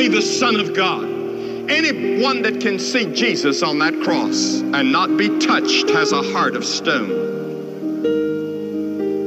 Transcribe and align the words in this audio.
be 0.00 0.08
the 0.08 0.22
Son 0.22 0.58
of 0.58 0.74
God. 0.74 1.04
Anyone 1.04 2.40
that 2.40 2.58
can 2.58 2.78
see 2.78 3.12
Jesus 3.12 3.62
on 3.62 3.80
that 3.80 3.92
cross 4.00 4.62
and 4.62 4.90
not 4.90 5.14
be 5.18 5.38
touched 5.40 5.90
has 5.90 6.12
a 6.12 6.22
heart 6.32 6.56
of 6.56 6.64
stone. 6.64 7.10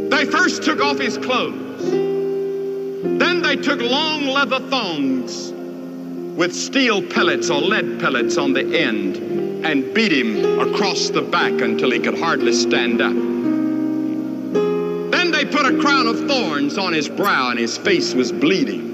They 0.10 0.26
first 0.26 0.64
took 0.64 0.82
off 0.82 0.98
his 0.98 1.20
clothes. 1.20 1.92
Then 3.20 3.44
they 3.44 3.56
took 3.56 3.82
long 3.82 4.26
leather 4.26 4.60
thongs 4.62 5.52
with 6.36 6.56
steel 6.56 7.04
pellets 7.04 7.52
or 7.52 7.62
lead 7.62 8.00
pellets 8.00 8.40
on 8.40 8.54
the 8.54 8.66
end 8.76 9.18
and 9.64 9.94
beat 9.94 10.12
him 10.12 10.60
across 10.60 11.12
the 11.12 11.22
back 11.22 11.54
until 11.62 11.92
he 11.92 12.00
could 12.00 12.18
hardly 12.18 12.52
stand 12.52 13.00
up. 13.00 13.14
Then 15.12 15.30
they 15.30 15.46
put 15.46 15.68
a 15.68 15.78
crown 15.80 16.08
of 16.08 16.28
thorns 16.28 16.80
on 16.80 16.94
his 16.94 17.08
brow 17.08 17.52
and 17.52 17.60
his 17.60 17.78
face 17.78 18.16
was 18.16 18.32
bleeding. 18.32 18.93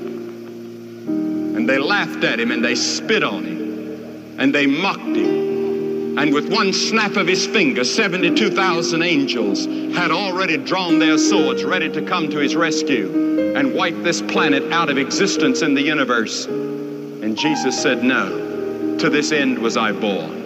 They 1.69 1.77
laughed 1.77 2.23
at 2.23 2.39
him 2.39 2.49
and 2.49 2.65
they 2.65 2.73
spit 2.73 3.21
on 3.21 3.45
him 3.45 4.39
and 4.39 4.55
they 4.55 4.65
mocked 4.65 5.01
him. 5.15 6.17
And 6.17 6.33
with 6.33 6.51
one 6.51 6.73
snap 6.73 7.15
of 7.15 7.27
his 7.27 7.45
finger, 7.45 7.83
72,000 7.83 9.03
angels 9.03 9.67
had 9.95 10.09
already 10.09 10.57
drawn 10.57 10.97
their 10.97 11.19
swords 11.19 11.63
ready 11.63 11.87
to 11.89 12.01
come 12.01 12.27
to 12.31 12.39
his 12.39 12.55
rescue 12.55 13.53
and 13.55 13.75
wipe 13.75 14.01
this 14.01 14.19
planet 14.19 14.73
out 14.73 14.89
of 14.89 14.97
existence 14.97 15.61
in 15.61 15.75
the 15.75 15.81
universe. 15.83 16.47
And 16.47 17.37
Jesus 17.37 17.79
said, 17.79 18.03
No, 18.03 18.97
to 18.97 19.07
this 19.07 19.31
end 19.31 19.59
was 19.59 19.77
I 19.77 19.91
born. 19.91 20.37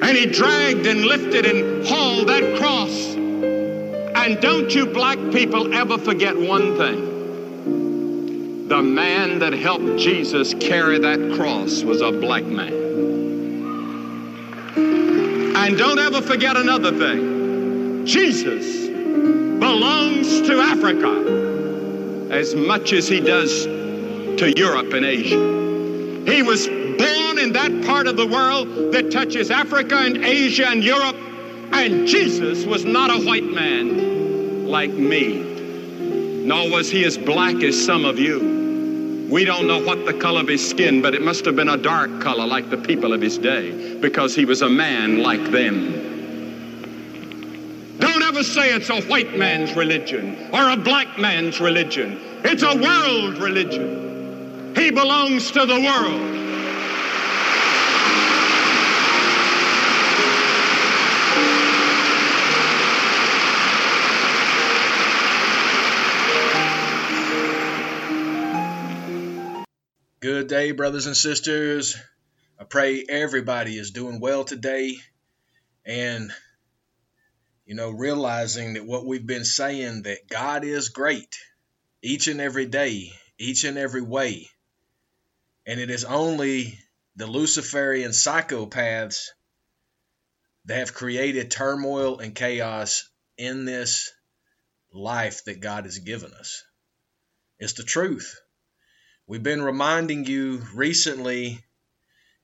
And 0.00 0.16
he 0.16 0.26
dragged 0.26 0.86
and 0.86 1.06
lifted 1.06 1.44
and 1.44 1.84
hauled 1.84 2.28
that 2.28 2.56
cross. 2.56 3.16
And 3.16 4.40
don't 4.40 4.72
you 4.72 4.86
black 4.86 5.18
people 5.32 5.74
ever 5.74 5.98
forget 5.98 6.38
one 6.38 6.76
thing. 6.78 7.17
The 8.68 8.82
man 8.82 9.38
that 9.38 9.54
helped 9.54 9.96
Jesus 9.96 10.52
carry 10.52 10.98
that 10.98 11.36
cross 11.36 11.82
was 11.82 12.02
a 12.02 12.12
black 12.12 12.44
man. 12.44 12.74
And 15.56 15.78
don't 15.78 15.98
ever 15.98 16.20
forget 16.20 16.54
another 16.54 16.92
thing. 16.92 18.04
Jesus 18.04 18.88
belongs 18.88 20.42
to 20.42 20.60
Africa 20.60 22.28
as 22.30 22.54
much 22.54 22.92
as 22.92 23.08
he 23.08 23.20
does 23.20 23.64
to 23.64 24.52
Europe 24.54 24.92
and 24.92 25.06
Asia. 25.06 26.30
He 26.30 26.42
was 26.42 26.68
born 26.68 27.38
in 27.38 27.54
that 27.54 27.86
part 27.86 28.06
of 28.06 28.18
the 28.18 28.26
world 28.26 28.68
that 28.92 29.10
touches 29.10 29.50
Africa 29.50 29.96
and 29.96 30.22
Asia 30.22 30.68
and 30.68 30.84
Europe, 30.84 31.16
and 31.72 32.06
Jesus 32.06 32.66
was 32.66 32.84
not 32.84 33.10
a 33.10 33.24
white 33.24 33.50
man 33.50 34.66
like 34.66 34.92
me, 34.92 36.44
nor 36.44 36.70
was 36.70 36.90
he 36.90 37.06
as 37.06 37.16
black 37.16 37.62
as 37.62 37.82
some 37.82 38.04
of 38.04 38.18
you. 38.18 38.57
We 39.28 39.44
don't 39.44 39.66
know 39.66 39.78
what 39.78 40.06
the 40.06 40.14
color 40.14 40.40
of 40.40 40.48
his 40.48 40.66
skin, 40.66 41.02
but 41.02 41.14
it 41.14 41.20
must 41.20 41.44
have 41.44 41.54
been 41.54 41.68
a 41.68 41.76
dark 41.76 42.22
color 42.22 42.46
like 42.46 42.70
the 42.70 42.78
people 42.78 43.12
of 43.12 43.20
his 43.20 43.36
day, 43.36 43.98
because 44.00 44.34
he 44.34 44.46
was 44.46 44.62
a 44.62 44.70
man 44.70 45.22
like 45.22 45.50
them. 45.50 46.16
Don't 47.98 48.22
ever 48.22 48.42
say 48.42 48.72
it's 48.74 48.88
a 48.88 49.02
white 49.02 49.36
man's 49.36 49.76
religion 49.76 50.48
or 50.52 50.70
a 50.70 50.76
black 50.76 51.18
man's 51.18 51.60
religion. 51.60 52.18
It's 52.42 52.62
a 52.62 52.74
world 52.74 53.36
religion. 53.38 54.72
He 54.74 54.90
belongs 54.90 55.50
to 55.50 55.66
the 55.66 55.80
world. 55.80 56.47
Good 70.28 70.48
day, 70.48 70.72
brothers 70.72 71.06
and 71.06 71.16
sisters. 71.16 71.96
I 72.60 72.64
pray 72.64 73.02
everybody 73.08 73.78
is 73.78 73.92
doing 73.92 74.20
well 74.20 74.44
today 74.44 74.98
and, 75.86 76.30
you 77.64 77.74
know, 77.74 77.88
realizing 77.88 78.74
that 78.74 78.84
what 78.84 79.06
we've 79.06 79.26
been 79.26 79.46
saying 79.46 80.02
that 80.02 80.28
God 80.28 80.64
is 80.64 80.90
great 80.90 81.38
each 82.02 82.28
and 82.28 82.42
every 82.42 82.66
day, 82.66 83.10
each 83.38 83.64
and 83.64 83.78
every 83.78 84.02
way. 84.02 84.50
And 85.64 85.80
it 85.80 85.88
is 85.88 86.04
only 86.04 86.78
the 87.16 87.26
Luciferian 87.26 88.10
psychopaths 88.10 89.28
that 90.66 90.78
have 90.78 90.92
created 90.92 91.50
turmoil 91.50 92.18
and 92.18 92.34
chaos 92.34 93.08
in 93.38 93.64
this 93.64 94.12
life 94.92 95.44
that 95.44 95.60
God 95.60 95.84
has 95.84 96.00
given 96.00 96.34
us. 96.34 96.64
It's 97.58 97.72
the 97.72 97.82
truth. 97.82 98.38
We've 99.28 99.42
been 99.42 99.60
reminding 99.60 100.24
you 100.24 100.66
recently, 100.72 101.62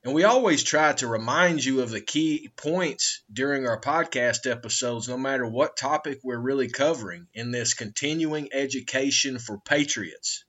and 0.02 0.12
we 0.12 0.24
always 0.24 0.62
try 0.62 0.92
to 0.92 1.08
remind 1.08 1.64
you 1.64 1.80
of 1.80 1.88
the 1.88 2.02
key 2.02 2.50
points 2.56 3.22
during 3.32 3.66
our 3.66 3.80
podcast 3.80 4.46
episodes, 4.46 5.08
no 5.08 5.16
matter 5.16 5.46
what 5.46 5.78
topic 5.78 6.20
we're 6.22 6.36
really 6.36 6.68
covering 6.68 7.26
in 7.32 7.50
this 7.50 7.72
continuing 7.72 8.50
education 8.52 9.38
for 9.38 9.58
patriots, 9.58 10.44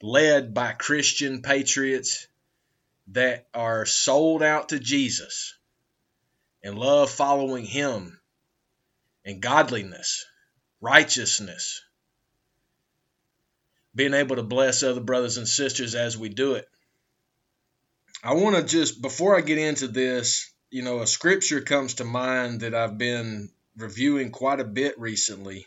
led 0.00 0.54
by 0.54 0.74
Christian 0.74 1.42
patriots 1.42 2.28
that 3.08 3.48
are 3.52 3.86
sold 3.86 4.44
out 4.44 4.68
to 4.68 4.78
Jesus 4.78 5.58
and 6.62 6.78
love 6.78 7.10
following 7.10 7.64
Him 7.64 8.20
and 9.24 9.42
godliness, 9.42 10.24
righteousness 10.80 11.82
being 13.94 14.14
able 14.14 14.36
to 14.36 14.42
bless 14.42 14.82
other 14.82 15.00
brothers 15.00 15.36
and 15.36 15.48
sisters 15.48 15.94
as 15.94 16.16
we 16.16 16.28
do 16.28 16.54
it. 16.54 16.68
I 18.22 18.34
want 18.34 18.56
to 18.56 18.62
just, 18.62 19.00
before 19.00 19.36
I 19.36 19.40
get 19.40 19.58
into 19.58 19.88
this, 19.88 20.52
you 20.70 20.82
know, 20.82 21.00
a 21.00 21.06
scripture 21.06 21.60
comes 21.60 21.94
to 21.94 22.04
mind 22.04 22.60
that 22.60 22.74
I've 22.74 22.98
been 22.98 23.50
reviewing 23.76 24.30
quite 24.30 24.60
a 24.60 24.64
bit 24.64 24.98
recently, 24.98 25.66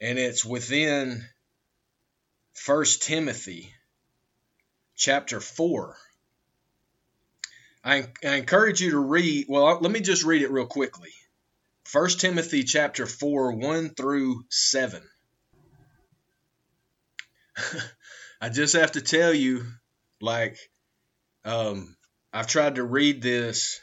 and 0.00 0.18
it's 0.18 0.44
within 0.44 1.26
First 2.54 3.02
Timothy 3.02 3.72
chapter 4.96 5.40
4. 5.40 5.96
I, 7.84 8.06
I 8.24 8.34
encourage 8.34 8.80
you 8.80 8.92
to 8.92 8.98
read, 8.98 9.46
well, 9.48 9.78
let 9.80 9.90
me 9.90 10.00
just 10.00 10.24
read 10.24 10.42
it 10.42 10.50
real 10.50 10.66
quickly. 10.66 11.10
First 11.84 12.20
Timothy 12.20 12.64
chapter 12.64 13.06
4, 13.06 13.52
1 13.52 13.90
through 13.94 14.44
7. 14.50 15.02
I 18.40 18.48
just 18.48 18.74
have 18.74 18.92
to 18.92 19.00
tell 19.00 19.32
you, 19.32 19.64
like, 20.20 20.58
um, 21.44 21.96
I've 22.32 22.46
tried 22.46 22.76
to 22.76 22.84
read 22.84 23.22
this 23.22 23.80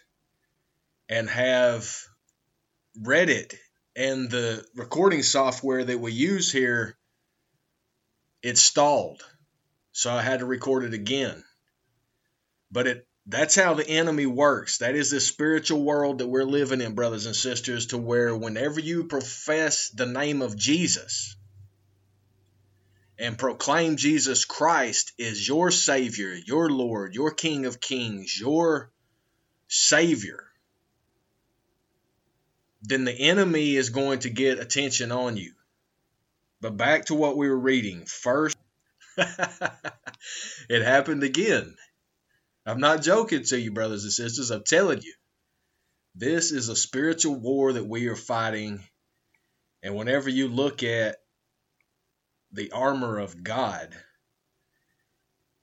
and 1.09 1.29
have 1.29 1.89
read 3.01 3.29
it, 3.29 3.53
and 3.95 4.29
the 4.29 4.65
recording 4.75 5.23
software 5.23 5.83
that 5.83 5.99
we 5.99 6.11
use 6.11 6.51
here, 6.51 6.97
it 8.41 8.57
stalled. 8.57 9.21
So 9.91 10.11
I 10.11 10.21
had 10.21 10.39
to 10.39 10.45
record 10.45 10.83
it 10.83 10.93
again. 10.93 11.43
But 12.71 12.87
it 12.87 13.07
that's 13.27 13.55
how 13.55 13.73
the 13.73 13.87
enemy 13.87 14.27
works. 14.27 14.79
That 14.79 14.95
is 14.95 15.09
the 15.09 15.19
spiritual 15.19 15.81
world 15.83 16.19
that 16.19 16.27
we're 16.27 16.43
living 16.43 16.81
in, 16.81 16.93
brothers 16.93 17.25
and 17.25 17.35
sisters, 17.35 17.87
to 17.87 17.97
where 17.97 18.35
whenever 18.35 18.79
you 18.79 19.05
profess 19.05 19.89
the 19.89 20.05
name 20.05 20.43
of 20.43 20.55
Jesus, 20.55 21.35
and 23.17 23.37
proclaim 23.37 23.97
Jesus 23.97 24.45
Christ 24.45 25.13
is 25.17 25.47
your 25.47 25.71
Savior, 25.71 26.33
your 26.33 26.69
Lord, 26.69 27.15
your 27.15 27.31
King 27.31 27.65
of 27.65 27.79
Kings, 27.79 28.37
your 28.39 28.91
Savior, 29.67 30.45
then 32.87 33.03
the 33.03 33.13
enemy 33.13 33.75
is 33.75 33.89
going 33.89 34.19
to 34.19 34.29
get 34.29 34.59
attention 34.59 35.11
on 35.11 35.37
you. 35.37 35.53
But 36.61 36.77
back 36.77 37.05
to 37.05 37.15
what 37.15 37.37
we 37.37 37.49
were 37.49 37.59
reading. 37.59 38.05
First, 38.05 38.57
it 39.17 40.83
happened 40.83 41.23
again. 41.23 41.75
I'm 42.65 42.79
not 42.79 43.01
joking 43.01 43.43
to 43.43 43.59
you, 43.59 43.71
brothers 43.71 44.03
and 44.03 44.13
sisters. 44.13 44.51
I'm 44.51 44.63
telling 44.63 45.01
you. 45.01 45.13
This 46.15 46.51
is 46.51 46.69
a 46.69 46.75
spiritual 46.75 47.35
war 47.35 47.73
that 47.73 47.85
we 47.85 48.07
are 48.07 48.15
fighting. 48.15 48.83
And 49.83 49.95
whenever 49.95 50.29
you 50.29 50.47
look 50.47 50.81
at 50.81 51.17
the 52.55 52.71
armor 52.71 53.19
of 53.19 53.43
God 53.43 53.93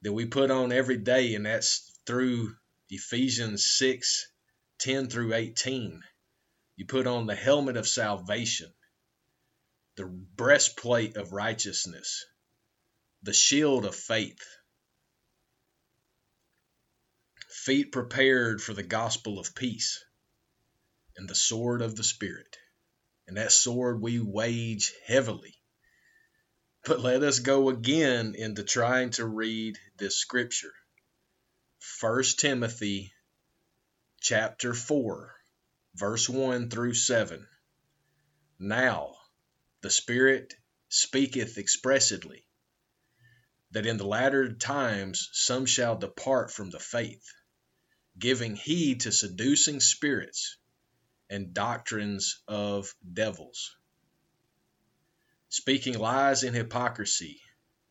that 0.02 0.12
we 0.12 0.26
put 0.26 0.50
on 0.50 0.72
every 0.72 0.98
day, 0.98 1.34
and 1.34 1.46
that's 1.46 1.98
through 2.06 2.54
Ephesians 2.90 3.64
6 3.64 4.26
10 4.78 5.08
through 5.08 5.32
18. 5.32 6.02
You 6.76 6.86
put 6.86 7.06
on 7.06 7.26
the 7.26 7.34
helmet 7.34 7.76
of 7.76 7.88
salvation, 7.88 8.70
the 9.96 10.04
breastplate 10.04 11.16
of 11.16 11.32
righteousness, 11.32 12.26
the 13.22 13.32
shield 13.32 13.86
of 13.86 13.94
faith, 13.94 14.44
feet 17.48 17.92
prepared 17.92 18.60
for 18.60 18.74
the 18.74 18.82
gospel 18.82 19.38
of 19.38 19.54
peace, 19.54 20.04
and 21.16 21.28
the 21.28 21.34
sword 21.34 21.80
of 21.80 21.96
the 21.96 22.04
Spirit. 22.04 22.58
And 23.26 23.36
that 23.38 23.52
sword 23.52 24.02
we 24.02 24.18
wage 24.18 24.92
heavily 25.06 25.61
But 26.84 26.98
let 26.98 27.22
us 27.22 27.38
go 27.38 27.68
again 27.68 28.34
into 28.34 28.64
trying 28.64 29.10
to 29.10 29.24
read 29.24 29.78
this 29.98 30.16
scripture. 30.16 30.74
1 32.00 32.24
Timothy 32.38 33.12
chapter 34.20 34.74
4, 34.74 35.32
verse 35.94 36.28
1 36.28 36.70
through 36.70 36.94
7. 36.94 37.46
Now, 38.58 39.16
the 39.80 39.90
Spirit 39.90 40.54
speaketh 40.88 41.56
expressly 41.56 42.48
that 43.70 43.86
in 43.86 43.96
the 43.96 44.06
latter 44.06 44.52
times 44.52 45.28
some 45.32 45.66
shall 45.66 45.96
depart 45.96 46.50
from 46.50 46.70
the 46.70 46.80
faith, 46.80 47.26
giving 48.18 48.56
heed 48.56 49.02
to 49.02 49.12
seducing 49.12 49.78
spirits 49.78 50.56
and 51.30 51.54
doctrines 51.54 52.42
of 52.48 52.92
devils, 53.12 53.76
speaking 55.52 55.98
lies 55.98 56.44
and 56.44 56.56
hypocrisy, 56.56 57.38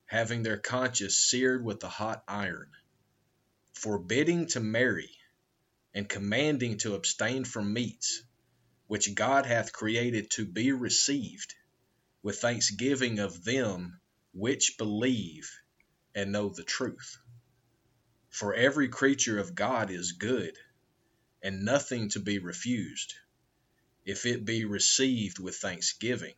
having 0.06 0.42
their 0.42 0.58
conscience 0.58 1.16
seared 1.16 1.64
with 1.64 1.84
a 1.84 1.88
hot 1.88 2.24
iron, 2.28 2.72
forbidding 3.74 4.48
to 4.48 4.60
marry, 4.60 5.12
and 5.94 6.10
commanding 6.10 6.80
to 6.80 6.96
abstain 6.96 7.46
from 7.46 7.72
meats, 7.72 8.24
which 8.88 9.14
God 9.14 9.46
hath 9.46 9.72
created 9.72 10.32
to 10.32 10.46
be 10.48 10.72
received, 10.72 11.54
with 12.24 12.40
thanksgiving 12.40 13.20
of 13.20 13.44
them 13.44 14.02
which 14.34 14.74
believe 14.80 15.52
and 16.16 16.32
know 16.32 16.50
the 16.50 16.64
truth. 16.64 17.20
For 18.32 18.56
every 18.56 18.90
creature 18.90 19.38
of 19.38 19.54
God 19.54 19.92
is 19.92 20.14
good, 20.14 20.58
and 21.44 21.64
nothing 21.64 22.10
to 22.10 22.20
be 22.20 22.40
refused, 22.40 23.14
if 24.04 24.26
it 24.26 24.46
be 24.46 24.66
received 24.66 25.38
with 25.38 25.58
thanksgiving. 25.58 26.34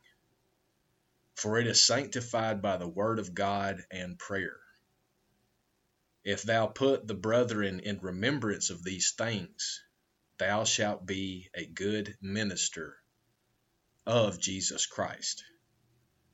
For 1.36 1.60
it 1.60 1.68
is 1.68 1.84
sanctified 1.84 2.62
by 2.62 2.78
the 2.78 2.88
word 2.88 3.20
of 3.20 3.34
God 3.34 3.86
and 3.92 4.18
prayer. 4.18 4.60
If 6.24 6.44
thou 6.44 6.68
put 6.68 7.06
the 7.08 7.16
brethren 7.16 7.82
in 7.82 8.00
remembrance 8.00 8.70
of 8.70 8.84
these 8.84 9.12
things, 9.12 9.84
thou 10.38 10.64
shalt 10.64 11.06
be 11.06 11.50
a 11.54 11.66
good 11.66 12.18
minister 12.22 12.98
of 14.06 14.40
Jesus 14.40 14.86
Christ, 14.86 15.44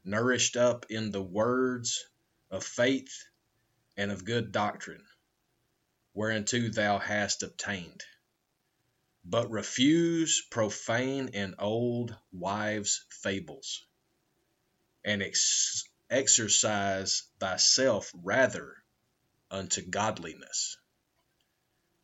nourished 0.03 0.57
up 0.57 0.85
in 0.89 1.11
the 1.11 1.23
words 1.23 2.05
of 2.51 2.63
faith 2.63 3.23
and 3.97 4.11
of 4.11 4.25
good 4.25 4.51
doctrine, 4.51 5.05
whereunto 6.13 6.69
thou 6.69 6.99
hast 6.99 7.43
obtained. 7.43 8.03
But 9.25 9.49
refuse 9.49 10.41
profane 10.49 11.31
and 11.33 11.55
old 11.59 12.15
wives' 12.31 13.05
fables, 13.09 13.85
and 15.05 15.21
ex- 15.23 15.83
exercise 16.09 17.23
thyself 17.39 18.11
rather 18.23 18.75
unto 19.51 19.81
godliness. 19.81 20.77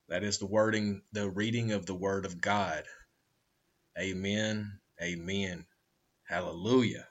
That 0.10 0.24
is 0.24 0.38
the 0.38 0.46
wording, 0.46 1.02
the 1.12 1.30
reading 1.30 1.72
of 1.72 1.86
the 1.86 1.96
word 1.96 2.26
of 2.26 2.40
God. 2.40 2.84
Amen. 3.98 4.80
Amen. 5.02 5.66
Hallelujah. 6.24 7.08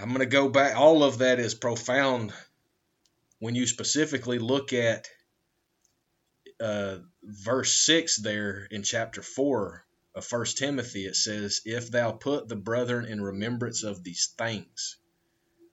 I'm 0.00 0.08
going 0.08 0.20
to 0.20 0.26
go 0.26 0.48
back. 0.48 0.76
All 0.76 1.02
of 1.02 1.18
that 1.18 1.38
is 1.38 1.54
profound 1.54 2.32
when 3.38 3.54
you 3.54 3.66
specifically 3.66 4.38
look 4.38 4.72
at 4.72 5.08
uh, 6.60 6.98
verse 7.22 7.72
6 7.84 8.18
there 8.18 8.66
in 8.70 8.82
chapter 8.82 9.22
4 9.22 9.84
of 10.14 10.24
First 10.24 10.58
Timothy. 10.58 11.06
It 11.06 11.16
says, 11.16 11.60
If 11.64 11.90
thou 11.90 12.12
put 12.12 12.48
the 12.48 12.56
brethren 12.56 13.06
in 13.06 13.20
remembrance 13.20 13.82
of 13.82 14.02
these 14.02 14.32
things, 14.38 14.96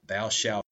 thou 0.06 0.30
shalt. 0.30 0.66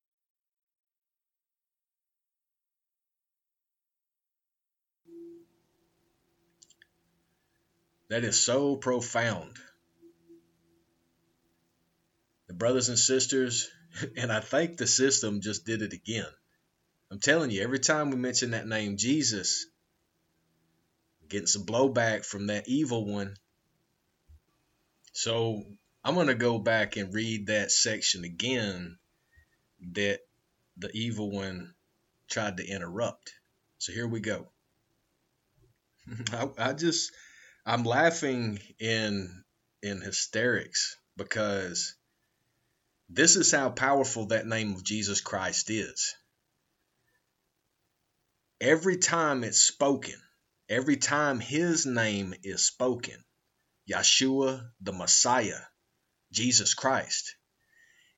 That 8.10 8.24
is 8.24 8.40
so 8.40 8.76
profound 8.76 9.56
the 12.50 12.56
brothers 12.56 12.90
and 12.90 12.98
sisters, 12.98 13.70
and 14.18 14.32
I 14.32 14.42
think 14.42 14.78
the 14.78 14.88
system 14.88 15.40
just 15.40 15.66
did 15.66 15.84
it 15.84 15.94
again. 15.94 16.26
I'm 17.12 17.20
telling 17.20 17.52
you, 17.52 17.62
every 17.62 17.80
time 17.80 18.10
we 18.10 18.18
mention 18.18 18.52
that 18.52 18.68
name, 18.68 18.98
Jesus, 18.98 19.68
getting 21.28 21.48
some 21.48 21.66
blowback 21.66 22.26
from 22.26 22.48
that 22.48 22.68
evil 22.68 23.06
one. 23.06 23.36
So 25.20 25.66
I'm 26.02 26.16
going 26.16 26.28
to 26.28 26.34
go 26.34 26.60
back 26.60 26.96
and 26.96 27.14
read 27.14 27.48
that 27.48 27.74
section 27.74 28.24
again 28.24 28.98
that 29.92 30.22
the 30.78 30.90
evil 30.94 31.30
one 31.30 31.74
tried 32.30 32.56
to 32.56 32.66
interrupt. 32.66 33.34
So 33.80 33.92
here 33.92 34.08
we 34.08 34.22
go. 34.22 34.48
I, 36.32 36.48
I 36.58 36.72
just, 36.72 37.12
I'm 37.66 37.84
laughing 37.84 38.60
in 38.80 39.44
in 39.84 40.00
hysterics 40.00 40.96
because 41.18 41.98
this 43.10 43.36
is 43.36 43.52
how 43.52 43.72
powerful 43.72 44.28
that 44.28 44.48
name 44.48 44.74
of 44.74 44.86
Jesus 44.86 45.20
Christ 45.20 45.70
is. 45.70 46.16
Every 48.62 48.96
time 48.96 49.44
it's 49.44 49.60
spoken, 49.60 50.16
every 50.70 50.96
time 50.96 51.42
his 51.42 51.86
name 51.86 52.34
is 52.42 52.66
spoken, 52.66 53.22
Yeshua, 53.90 54.70
the 54.82 54.94
Messiah, 54.94 55.60
Jesus 56.32 56.74
Christ, 56.74 57.36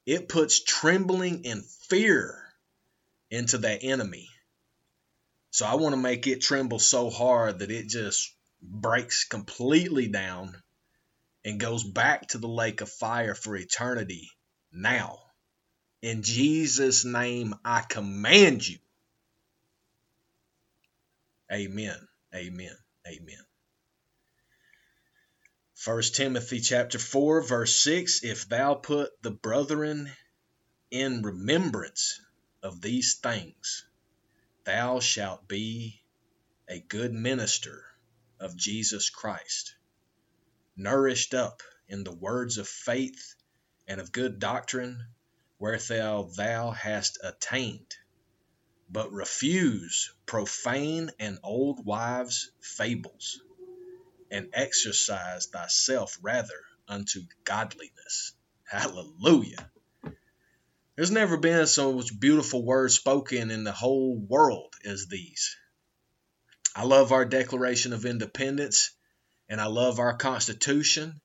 it 0.05 0.27
puts 0.27 0.63
trembling 0.63 1.45
and 1.45 1.63
fear 1.89 2.43
into 3.29 3.59
that 3.59 3.83
enemy. 3.83 4.29
So 5.51 5.65
I 5.65 5.75
want 5.75 5.93
to 5.93 6.01
make 6.01 6.27
it 6.27 6.41
tremble 6.41 6.79
so 6.79 7.09
hard 7.09 7.59
that 7.59 7.71
it 7.71 7.87
just 7.87 8.33
breaks 8.61 9.25
completely 9.25 10.07
down 10.07 10.55
and 11.43 11.59
goes 11.59 11.83
back 11.83 12.27
to 12.29 12.37
the 12.37 12.47
lake 12.47 12.81
of 12.81 12.89
fire 12.89 13.35
for 13.35 13.55
eternity 13.55 14.29
now. 14.71 15.19
In 16.01 16.23
Jesus' 16.23 17.05
name, 17.05 17.53
I 17.63 17.81
command 17.81 18.67
you. 18.67 18.77
Amen. 21.51 21.97
Amen. 22.33 22.75
Amen. 23.07 23.50
1 25.83 26.01
Timothy 26.13 26.59
chapter 26.59 26.99
4 26.99 27.41
verse 27.41 27.79
6 27.79 28.23
if 28.23 28.47
thou 28.47 28.75
put 28.75 29.19
the 29.23 29.31
brethren 29.31 30.11
in 30.91 31.23
remembrance 31.23 32.21
of 32.61 32.81
these 32.81 33.15
things 33.15 33.83
thou 34.63 34.99
shalt 34.99 35.47
be 35.47 35.99
a 36.67 36.79
good 36.79 37.11
minister 37.11 37.83
of 38.39 38.55
Jesus 38.55 39.09
Christ 39.09 39.73
nourished 40.75 41.33
up 41.33 41.63
in 41.87 42.03
the 42.03 42.13
words 42.13 42.59
of 42.59 42.67
faith 42.67 43.33
and 43.87 43.99
of 43.99 44.11
good 44.11 44.39
doctrine 44.39 45.07
wherethou 45.59 46.35
thou 46.35 46.71
hast 46.71 47.17
attained, 47.23 47.95
but 48.87 49.11
refuse 49.11 50.11
profane 50.25 51.11
and 51.19 51.39
old 51.43 51.83
wives' 51.85 52.51
fables, 52.59 53.41
and 54.31 54.49
exercise 54.53 55.47
thyself 55.47 56.17
rather 56.21 56.59
unto 56.87 57.21
godliness. 57.43 58.33
Hallelujah. 58.63 59.69
There's 60.95 61.11
never 61.11 61.37
been 61.37 61.67
so 61.67 61.93
much 61.93 62.17
beautiful 62.19 62.63
words 62.63 62.95
spoken 62.95 63.51
in 63.51 63.63
the 63.63 63.71
whole 63.71 64.17
world 64.17 64.73
as 64.85 65.07
these. 65.07 65.57
I 66.75 66.85
love 66.85 67.11
our 67.11 67.25
Declaration 67.25 67.93
of 67.93 68.05
Independence 68.05 68.91
and 69.49 69.59
I 69.59 69.65
love 69.65 69.99
our 69.99 70.15
Constitution 70.15 71.19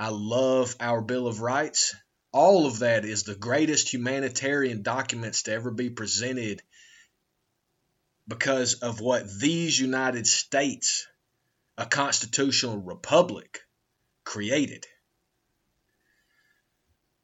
I 0.00 0.10
love 0.10 0.76
our 0.78 1.02
Bill 1.02 1.26
of 1.26 1.40
Rights. 1.40 1.96
All 2.30 2.66
of 2.66 2.78
that 2.78 3.04
is 3.04 3.24
the 3.24 3.34
greatest 3.34 3.92
humanitarian 3.92 4.82
documents 4.82 5.42
to 5.42 5.52
ever 5.52 5.72
be 5.72 5.90
presented 5.90 6.62
because 8.28 8.74
of 8.74 9.00
what 9.00 9.28
these 9.40 9.76
United 9.76 10.28
States, 10.28 11.08
a 11.78 11.86
constitutional 11.86 12.76
republic, 12.76 13.60
created. 14.24 14.84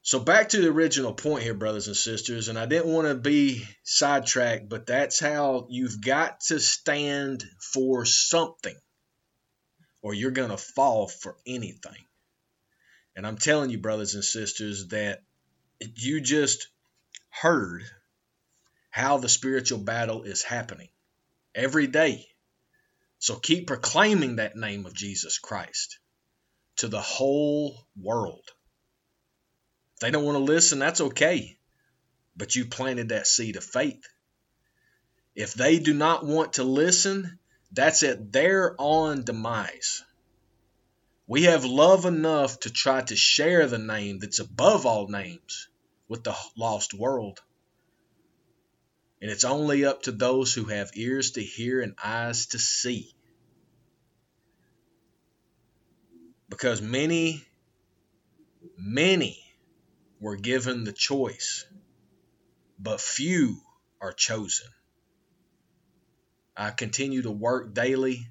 So 0.03 0.21
back 0.21 0.51
to 0.51 0.61
the 0.61 0.69
original 0.69 1.13
point 1.13 1.43
here, 1.43 1.55
brothers 1.55 1.89
and 1.89 1.97
sisters, 1.97 2.49
and 2.49 2.59
I 2.59 2.67
didn't 2.67 2.93
want 2.93 3.09
to 3.09 3.15
be 3.17 3.67
sidetracked, 3.83 4.69
but 4.69 4.87
that's 4.87 5.19
how 5.19 5.67
you've 5.71 6.01
got 6.01 6.41
to 6.49 6.61
stand 6.61 7.43
for 7.59 8.05
something, 8.05 8.77
or 10.03 10.15
you're 10.15 10.31
going 10.31 10.51
to 10.51 10.57
fall 10.57 11.09
for 11.09 11.37
anything. 11.47 12.05
And 13.17 13.27
I'm 13.27 13.39
telling 13.39 13.71
you, 13.71 13.79
brothers 13.79 14.15
and 14.15 14.23
sisters, 14.23 14.89
that 14.89 15.23
you 15.81 16.21
just 16.21 16.69
heard 17.31 17.83
how 18.91 19.19
the 19.19 19.29
spiritual 19.29 19.81
battle 19.81 20.23
is 20.23 20.45
happening 20.45 20.91
every 21.55 21.89
day. 21.89 22.29
So 23.25 23.37
keep 23.37 23.67
proclaiming 23.67 24.37
that 24.37 24.55
name 24.55 24.85
of 24.85 24.93
Jesus 24.93 25.39
Christ 25.39 25.99
to 26.77 26.89
the 26.89 27.01
whole 27.01 27.75
world. 27.99 28.45
If 29.95 30.01
they 30.01 30.11
don't 30.11 30.27
want 30.27 30.37
to 30.37 30.45
listen, 30.45 30.79
that's 30.79 31.01
okay. 31.01 31.57
But 32.37 32.55
you 32.55 32.67
planted 32.67 33.09
that 33.09 33.27
seed 33.27 33.57
of 33.57 33.65
faith. 33.65 34.07
If 35.35 35.55
they 35.55 35.79
do 35.79 35.95
not 35.95 36.27
want 36.27 36.55
to 36.55 36.65
listen, 36.65 37.39
that's 37.73 38.03
at 38.03 38.31
their 38.31 38.77
own 38.79 39.25
demise. 39.25 40.05
We 41.27 41.45
have 41.45 41.65
love 41.65 42.05
enough 42.05 42.61
to 42.61 42.71
try 42.71 43.01
to 43.01 43.17
share 43.17 43.67
the 43.67 43.79
name 43.79 44.19
that's 44.19 44.41
above 44.41 44.85
all 44.85 45.09
names 45.09 45.69
with 46.09 46.25
the 46.25 46.37
lost 46.59 46.93
world. 46.93 47.41
And 49.25 49.33
it's 49.33 49.45
only 49.45 49.87
up 49.87 50.03
to 50.03 50.13
those 50.13 50.53
who 50.53 50.65
have 50.65 50.91
ears 50.93 51.31
to 51.31 51.43
hear 51.43 51.81
and 51.81 51.95
eyes 52.05 52.45
to 52.49 52.59
see. 52.59 53.15
Because 56.51 56.83
many, 56.83 57.43
many 58.77 59.43
were 60.21 60.37
given 60.37 60.85
the 60.85 60.93
choice, 60.93 61.65
but 62.79 63.01
few 63.01 63.57
are 63.99 64.13
chosen. 64.13 64.69
I 66.55 66.69
continue 66.69 67.23
to 67.23 67.31
work 67.31 67.73
daily 67.73 68.29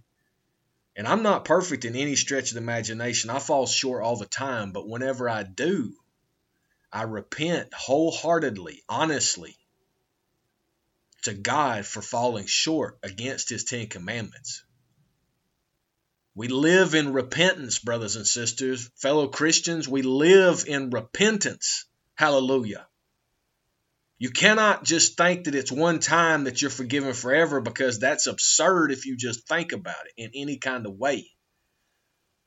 and 0.95 1.07
I'm 1.07 1.23
not 1.23 1.43
perfect 1.43 1.85
in 1.85 1.95
any 1.95 2.15
stretch 2.15 2.49
of 2.49 2.53
the 2.53 2.61
imagination. 2.61 3.31
I 3.31 3.39
fall 3.39 3.65
short 3.65 4.03
all 4.03 4.17
the 4.17 4.27
time, 4.27 4.73
but 4.73 4.87
whenever 4.87 5.27
I 5.27 5.41
do, 5.41 5.95
I 6.91 7.01
repent 7.01 7.73
wholeheartedly, 7.73 8.83
honestly, 8.87 9.57
to 11.23 11.33
God 11.33 11.85
for 11.85 12.01
falling 12.01 12.45
short 12.45 12.97
against 13.03 13.49
His 13.49 13.63
Ten 13.63 13.87
Commandments. 13.87 14.63
We 16.35 16.47
live 16.47 16.95
in 16.95 17.13
repentance, 17.13 17.79
brothers 17.79 18.15
and 18.15 18.25
sisters. 18.25 18.89
Fellow 18.95 19.27
Christians, 19.27 19.87
we 19.87 20.01
live 20.01 20.65
in 20.67 20.89
repentance. 20.89 21.85
Hallelujah. 22.15 22.87
You 24.17 24.29
cannot 24.29 24.83
just 24.83 25.17
think 25.17 25.45
that 25.45 25.55
it's 25.55 25.71
one 25.71 25.99
time 25.99 26.45
that 26.45 26.61
you're 26.61 26.71
forgiven 26.71 27.13
forever 27.13 27.61
because 27.61 27.99
that's 27.99 28.25
absurd 28.25 28.91
if 28.91 29.05
you 29.05 29.17
just 29.17 29.47
think 29.47 29.73
about 29.73 30.05
it 30.05 30.13
in 30.17 30.31
any 30.33 30.57
kind 30.57 30.85
of 30.85 30.93
way. 30.93 31.29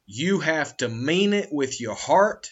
You 0.06 0.40
have 0.40 0.76
to 0.78 0.88
mean 0.88 1.32
it 1.32 1.52
with 1.52 1.80
your 1.80 1.94
heart, 1.94 2.50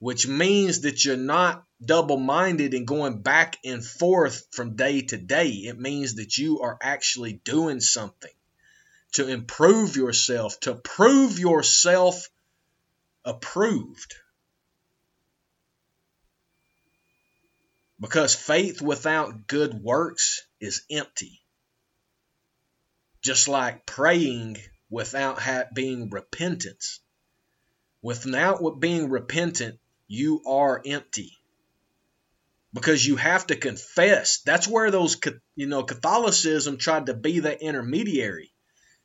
which 0.00 0.26
means 0.26 0.80
that 0.80 1.04
you're 1.04 1.16
not 1.16 1.63
double 1.82 2.16
minded 2.16 2.74
and 2.74 2.86
going 2.86 3.22
back 3.22 3.58
and 3.64 3.84
forth 3.84 4.46
from 4.52 4.76
day 4.76 5.02
to 5.02 5.16
day. 5.16 5.48
It 5.50 5.78
means 5.78 6.16
that 6.16 6.36
you 6.38 6.60
are 6.60 6.78
actually 6.80 7.34
doing 7.44 7.80
something 7.80 8.32
to 9.12 9.28
improve 9.28 9.96
yourself, 9.96 10.58
to 10.60 10.74
prove 10.74 11.38
yourself 11.38 12.28
approved. 13.24 14.14
Because 18.00 18.34
faith 18.34 18.82
without 18.82 19.46
good 19.46 19.72
works 19.74 20.42
is 20.60 20.82
empty. 20.90 21.40
Just 23.22 23.48
like 23.48 23.86
praying 23.86 24.58
without 24.90 25.40
being 25.72 26.10
repentance. 26.10 27.00
Without 28.02 28.80
being 28.80 29.08
repentant, 29.08 29.78
you 30.08 30.42
are 30.44 30.82
empty. 30.84 31.38
Because 32.74 33.06
you 33.06 33.16
have 33.16 33.46
to 33.46 33.56
confess. 33.56 34.40
That's 34.44 34.68
where 34.68 34.90
those, 34.90 35.16
you 35.54 35.66
know, 35.68 35.84
Catholicism 35.84 36.76
tried 36.76 37.06
to 37.06 37.14
be 37.14 37.38
the 37.38 37.58
intermediary. 37.58 38.52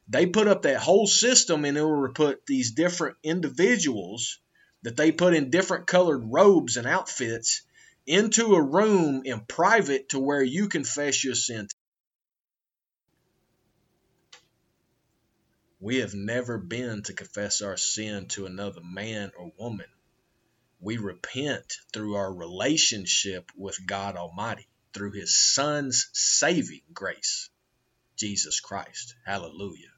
They 0.09 0.25
put 0.25 0.47
up 0.47 0.63
that 0.63 0.81
whole 0.81 1.05
system 1.05 1.65
in 1.65 1.77
order 1.77 2.07
to 2.07 2.13
put 2.13 2.45
these 2.47 2.71
different 2.71 3.17
individuals 3.23 4.39
that 4.81 4.97
they 4.97 5.11
put 5.11 5.35
in 5.35 5.51
different 5.51 5.85
colored 5.85 6.23
robes 6.25 6.77
and 6.77 6.87
outfits 6.87 7.61
into 8.07 8.55
a 8.55 8.61
room 8.61 9.21
in 9.23 9.41
private 9.41 10.09
to 10.09 10.19
where 10.19 10.41
you 10.41 10.67
confess 10.67 11.23
your 11.23 11.35
sin. 11.35 11.67
We 15.79 15.97
have 15.97 16.15
never 16.15 16.57
been 16.57 17.03
to 17.03 17.13
confess 17.13 17.61
our 17.61 17.77
sin 17.77 18.25
to 18.29 18.47
another 18.47 18.81
man 18.83 19.31
or 19.37 19.51
woman. 19.59 19.85
We 20.81 20.97
repent 20.97 21.73
through 21.91 22.15
our 22.15 22.33
relationship 22.33 23.51
with 23.57 23.85
God 23.85 24.15
Almighty, 24.15 24.67
through 24.93 25.11
His 25.11 25.35
Son's 25.35 26.09
saving 26.13 26.81
grace, 26.93 27.49
Jesus 28.15 28.59
Christ. 28.59 29.15
Hallelujah. 29.25 29.91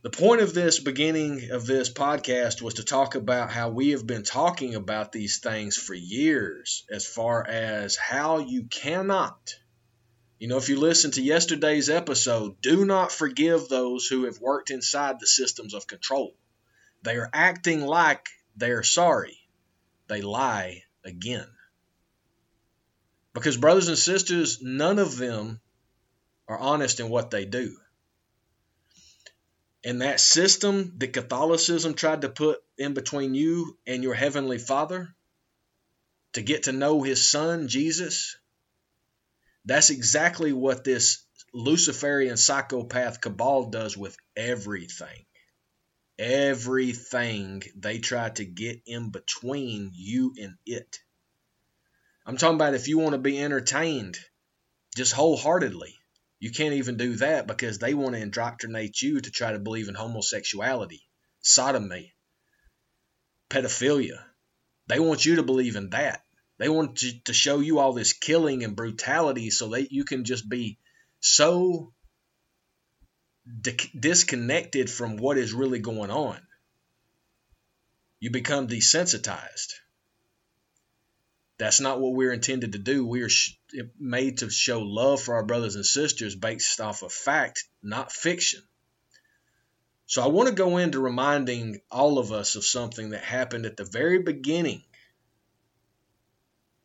The 0.00 0.10
point 0.10 0.40
of 0.40 0.54
this 0.54 0.78
beginning 0.78 1.50
of 1.50 1.66
this 1.66 1.92
podcast 1.92 2.62
was 2.62 2.74
to 2.74 2.84
talk 2.84 3.14
about 3.14 3.50
how 3.50 3.68
we 3.68 3.90
have 3.90 4.06
been 4.06 4.22
talking 4.22 4.74
about 4.74 5.12
these 5.12 5.40
things 5.40 5.76
for 5.76 5.92
years, 5.92 6.84
as 6.88 7.04
far 7.04 7.44
as 7.46 7.96
how 7.96 8.38
you 8.38 8.62
cannot. 8.64 9.56
You 10.38 10.46
know, 10.46 10.56
if 10.56 10.68
you 10.68 10.78
listen 10.78 11.10
to 11.10 11.22
yesterday's 11.22 11.90
episode, 11.90 12.60
do 12.60 12.84
not 12.84 13.10
forgive 13.10 13.68
those 13.68 14.06
who 14.06 14.24
have 14.24 14.40
worked 14.40 14.70
inside 14.70 15.18
the 15.18 15.26
systems 15.26 15.74
of 15.74 15.88
control. 15.88 16.32
They 17.02 17.16
are 17.16 17.28
acting 17.32 17.80
like 17.80 18.28
they 18.58 18.70
are 18.70 18.82
sorry. 18.82 19.38
They 20.08 20.22
lie 20.22 20.82
again. 21.04 21.46
Because, 23.32 23.56
brothers 23.56 23.88
and 23.88 23.98
sisters, 23.98 24.60
none 24.60 24.98
of 24.98 25.16
them 25.16 25.60
are 26.48 26.58
honest 26.58 26.98
in 26.98 27.08
what 27.08 27.30
they 27.30 27.44
do. 27.44 27.76
And 29.84 30.02
that 30.02 30.18
system 30.18 30.94
that 30.98 31.12
Catholicism 31.12 31.94
tried 31.94 32.22
to 32.22 32.28
put 32.28 32.58
in 32.76 32.94
between 32.94 33.34
you 33.34 33.78
and 33.86 34.02
your 34.02 34.14
Heavenly 34.14 34.58
Father 34.58 35.14
to 36.32 36.42
get 36.42 36.64
to 36.64 36.72
know 36.72 37.02
His 37.02 37.28
Son, 37.28 37.68
Jesus, 37.68 38.36
that's 39.64 39.90
exactly 39.90 40.52
what 40.52 40.82
this 40.82 41.22
Luciferian 41.54 42.36
psychopath 42.36 43.20
cabal 43.20 43.70
does 43.70 43.96
with 43.96 44.16
everything. 44.36 45.24
Everything 46.18 47.62
they 47.76 47.98
try 47.98 48.30
to 48.30 48.44
get 48.44 48.82
in 48.86 49.10
between 49.10 49.92
you 49.94 50.34
and 50.40 50.54
it. 50.66 50.98
I'm 52.26 52.36
talking 52.36 52.56
about 52.56 52.74
if 52.74 52.88
you 52.88 52.98
want 52.98 53.12
to 53.12 53.18
be 53.18 53.40
entertained 53.40 54.18
just 54.96 55.12
wholeheartedly, 55.12 55.94
you 56.40 56.50
can't 56.50 56.74
even 56.74 56.96
do 56.96 57.16
that 57.16 57.46
because 57.46 57.78
they 57.78 57.94
want 57.94 58.14
to 58.14 58.20
indoctrinate 58.20 59.00
you 59.00 59.20
to 59.20 59.30
try 59.30 59.52
to 59.52 59.58
believe 59.58 59.88
in 59.88 59.94
homosexuality, 59.94 61.02
sodomy, 61.40 62.14
pedophilia. 63.48 64.22
They 64.88 65.00
want 65.00 65.24
you 65.24 65.36
to 65.36 65.42
believe 65.42 65.76
in 65.76 65.90
that. 65.90 66.22
They 66.58 66.68
want 66.68 66.96
to, 66.98 67.20
to 67.24 67.32
show 67.32 67.60
you 67.60 67.78
all 67.78 67.92
this 67.92 68.12
killing 68.12 68.64
and 68.64 68.74
brutality 68.76 69.50
so 69.50 69.68
that 69.68 69.92
you 69.92 70.04
can 70.04 70.24
just 70.24 70.48
be 70.48 70.78
so 71.20 71.92
di- 73.60 73.90
disconnected 73.98 74.90
from 74.90 75.16
what 75.16 75.38
is 75.38 75.52
really 75.52 75.78
going 75.78 76.10
on. 76.10 76.38
You 78.20 78.30
become 78.30 78.68
desensitized. 78.68 79.74
That's 81.58 81.80
not 81.80 82.00
what 82.00 82.14
we're 82.14 82.32
intended 82.32 82.72
to 82.72 82.78
do. 82.78 83.04
We 83.04 83.22
are 83.22 83.30
made 83.98 84.38
to 84.38 84.50
show 84.50 84.80
love 84.80 85.20
for 85.22 85.34
our 85.34 85.44
brothers 85.44 85.74
and 85.74 85.84
sisters 85.84 86.34
based 86.34 86.80
off 86.80 87.02
of 87.02 87.12
fact, 87.12 87.64
not 87.82 88.12
fiction. 88.12 88.62
So 90.06 90.22
I 90.22 90.28
want 90.28 90.48
to 90.48 90.54
go 90.54 90.78
into 90.78 91.00
reminding 91.00 91.80
all 91.90 92.18
of 92.18 92.32
us 92.32 92.56
of 92.56 92.64
something 92.64 93.10
that 93.10 93.22
happened 93.22 93.66
at 93.66 93.76
the 93.76 93.84
very 93.84 94.20
beginning 94.20 94.82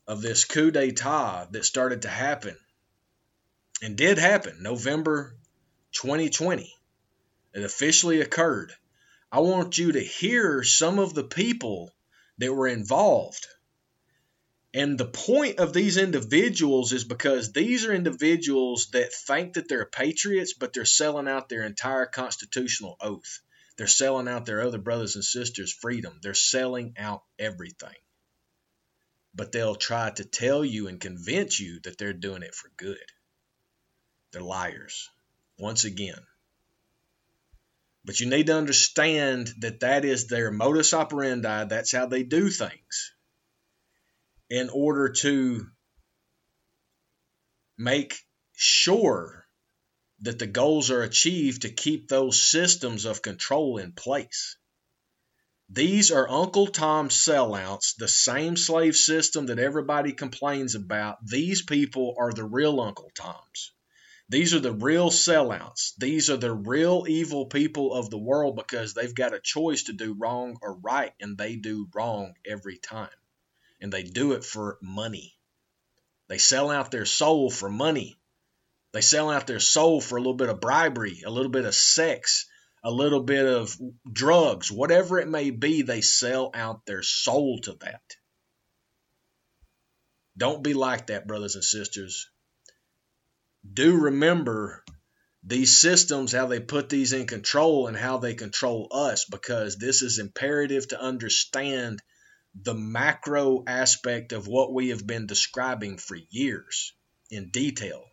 of 0.08 0.22
this 0.22 0.44
coup 0.44 0.72
d'etat 0.72 1.48
that 1.52 1.66
started 1.66 2.02
to 2.02 2.10
happen 2.10 2.58
and 3.82 3.96
did 3.96 4.18
happen 4.18 4.58
November 4.62 5.38
2020. 5.94 6.74
It 7.54 7.64
officially 7.64 8.22
occurred. 8.22 8.74
I 9.32 9.40
want 9.40 9.78
you 9.78 9.94
to 9.94 10.00
hear 10.00 10.64
some 10.64 11.00
of 11.00 11.14
the 11.14 11.24
people 11.24 11.92
that 12.38 12.54
were 12.54 12.68
involved 12.68 13.48
and 14.74 14.98
the 14.98 15.06
point 15.06 15.60
of 15.60 15.72
these 15.72 15.98
individuals 15.98 16.94
is 16.94 17.04
because 17.04 17.52
these 17.52 17.86
are 17.86 17.94
individuals 17.94 18.88
that 18.94 19.14
think 19.14 19.54
that 19.54 19.68
they're 19.70 19.86
patriots, 19.86 20.54
but 20.54 20.74
they're 20.74 20.84
selling 20.84 21.28
out 21.28 21.48
their 21.48 21.64
entire 21.64 22.08
constitutional 22.08 22.98
oath. 23.00 23.42
They're 23.78 23.86
selling 23.86 24.28
out 24.28 24.46
their 24.46 24.62
other 24.62 24.80
brothers 24.80 25.16
and 25.16 25.24
sisters' 25.24 25.72
freedom. 25.72 26.20
They're 26.22 26.34
selling 26.34 26.96
out 26.98 27.24
everything. 27.38 27.96
But 29.36 29.52
they'll 29.52 29.76
try 29.76 30.10
to 30.10 30.26
tell 30.26 30.66
you 30.66 30.88
and 30.88 31.00
convince 31.00 31.60
you 31.60 31.80
that 31.82 32.00
they're 32.00 32.14
doing 32.14 32.42
it 32.42 32.56
for 32.56 32.72
good. 32.76 32.98
They're 34.32 34.42
liars. 34.42 35.10
Once 35.58 35.86
again. 35.86 36.22
But 38.06 38.20
you 38.20 38.30
need 38.30 38.48
to 38.48 38.58
understand 38.58 39.54
that 39.60 39.80
that 39.80 40.04
is 40.04 40.28
their 40.28 40.52
modus 40.52 40.94
operandi. 40.94 41.66
That's 41.66 41.92
how 41.92 42.06
they 42.06 42.24
do 42.24 42.50
things 42.50 43.14
in 44.50 44.70
order 44.70 45.10
to 45.10 45.68
make 47.78 48.16
sure 48.56 49.46
that 50.22 50.40
the 50.40 50.48
goals 50.48 50.92
are 50.92 51.02
achieved 51.02 51.64
to 51.64 51.70
keep 51.70 52.08
those 52.08 52.42
systems 52.42 53.06
of 53.06 53.22
control 53.22 53.78
in 53.78 53.94
place. 53.94 54.58
These 55.70 56.12
are 56.12 56.30
Uncle 56.30 56.68
Tom's 56.68 57.16
sellouts, 57.16 57.96
the 57.98 58.08
same 58.08 58.56
slave 58.58 58.96
system 58.96 59.48
that 59.48 59.60
everybody 59.60 60.14
complains 60.14 60.76
about. 60.76 61.26
These 61.26 61.64
people 61.64 62.16
are 62.20 62.32
the 62.32 62.44
real 62.44 62.80
Uncle 62.80 63.12
Toms. 63.16 63.72
These 64.30 64.54
are 64.54 64.60
the 64.60 64.74
real 64.74 65.10
sellouts. 65.10 65.94
These 65.98 66.30
are 66.30 66.38
the 66.38 66.54
real 66.54 67.06
evil 67.08 67.46
people 67.46 67.94
of 67.94 68.10
the 68.10 68.18
world 68.18 68.56
because 68.56 68.94
they've 68.94 69.14
got 69.14 69.34
a 69.34 69.40
choice 69.40 69.84
to 69.84 69.94
do 69.94 70.14
wrong 70.14 70.58
or 70.62 70.78
right, 70.78 71.14
and 71.20 71.38
they 71.38 71.56
do 71.56 71.88
wrong 71.94 72.34
every 72.46 72.78
time. 72.78 73.10
And 73.82 73.92
they 73.92 74.04
do 74.04 74.32
it 74.32 74.44
for 74.44 74.78
money. 74.82 75.38
They 76.30 76.38
sell 76.38 76.72
out 76.72 76.90
their 76.90 77.06
soul 77.06 77.50
for 77.52 77.70
money. 77.70 78.18
They 78.94 79.02
sell 79.02 79.30
out 79.30 79.46
their 79.46 79.60
soul 79.60 80.00
for 80.00 80.18
a 80.18 80.22
little 80.22 80.36
bit 80.36 80.50
of 80.50 80.62
bribery, 80.62 81.22
a 81.26 81.30
little 81.30 81.52
bit 81.52 81.66
of 81.66 81.76
sex, 81.76 82.46
a 82.84 82.92
little 82.92 83.22
bit 83.22 83.46
of 83.46 83.78
drugs, 84.12 84.72
whatever 84.72 85.20
it 85.20 85.28
may 85.28 85.52
be, 85.52 85.82
they 85.82 86.02
sell 86.02 86.52
out 86.54 86.86
their 86.86 87.02
soul 87.02 87.60
to 87.60 87.74
that. 87.82 88.02
Don't 90.38 90.64
be 90.64 90.74
like 90.74 91.08
that, 91.08 91.28
brothers 91.28 91.56
and 91.56 91.64
sisters. 91.64 92.30
Do 93.72 93.96
remember 93.96 94.84
these 95.44 95.78
systems, 95.78 96.32
how 96.32 96.48
they 96.48 96.60
put 96.60 96.90
these 96.90 97.14
in 97.14 97.28
control 97.28 97.88
and 97.88 97.98
how 97.98 98.18
they 98.18 98.34
control 98.34 98.88
us, 98.92 99.26
because 99.26 99.78
this 99.78 100.02
is 100.02 100.20
imperative 100.20 100.88
to 100.90 101.02
understand 101.02 102.02
the 102.56 102.74
macro 102.74 103.64
aspect 103.66 104.32
of 104.32 104.48
what 104.48 104.74
we 104.74 104.90
have 104.90 105.06
been 105.06 105.28
describing 105.28 105.98
for 105.98 106.18
years 106.30 106.94
in 107.30 107.50
detail. 107.50 108.06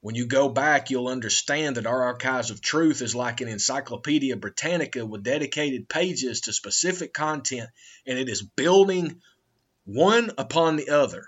When 0.00 0.14
you 0.14 0.26
go 0.26 0.48
back, 0.48 0.90
you'll 0.90 1.08
understand 1.08 1.76
that 1.76 1.86
our 1.86 2.02
Archives 2.02 2.50
of 2.50 2.60
Truth 2.60 3.00
is 3.00 3.14
like 3.14 3.40
an 3.40 3.48
Encyclopedia 3.48 4.36
Britannica 4.36 5.04
with 5.04 5.22
dedicated 5.22 5.88
pages 5.88 6.42
to 6.42 6.52
specific 6.52 7.12
content, 7.12 7.70
and 8.06 8.18
it 8.18 8.28
is 8.28 8.42
building 8.42 9.20
one 9.84 10.30
upon 10.36 10.76
the 10.76 10.90
other 10.90 11.26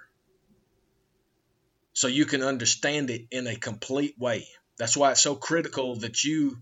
so 1.96 2.08
you 2.08 2.26
can 2.26 2.42
understand 2.42 3.08
it 3.08 3.26
in 3.30 3.46
a 3.46 3.56
complete 3.56 4.18
way. 4.18 4.46
That's 4.78 4.98
why 4.98 5.12
it's 5.12 5.22
so 5.22 5.34
critical 5.34 5.96
that 6.00 6.22
you 6.24 6.58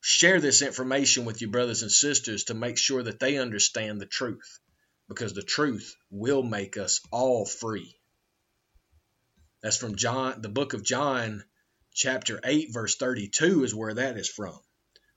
share 0.00 0.40
this 0.40 0.60
information 0.60 1.24
with 1.24 1.40
your 1.40 1.50
brothers 1.50 1.82
and 1.82 1.90
sisters 1.90 2.44
to 2.44 2.54
make 2.54 2.76
sure 2.76 3.00
that 3.00 3.20
they 3.20 3.38
understand 3.38 4.00
the 4.00 4.06
truth 4.06 4.58
because 5.08 5.34
the 5.34 5.42
truth 5.44 5.94
will 6.10 6.42
make 6.42 6.76
us 6.76 7.00
all 7.12 7.46
free. 7.46 7.94
That's 9.62 9.76
from 9.76 9.94
John, 9.94 10.42
the 10.42 10.48
book 10.48 10.72
of 10.72 10.82
John, 10.82 11.44
chapter 11.94 12.40
8, 12.42 12.72
verse 12.72 12.96
32 12.96 13.62
is 13.62 13.72
where 13.72 13.94
that 13.94 14.18
is 14.18 14.28
from. 14.28 14.58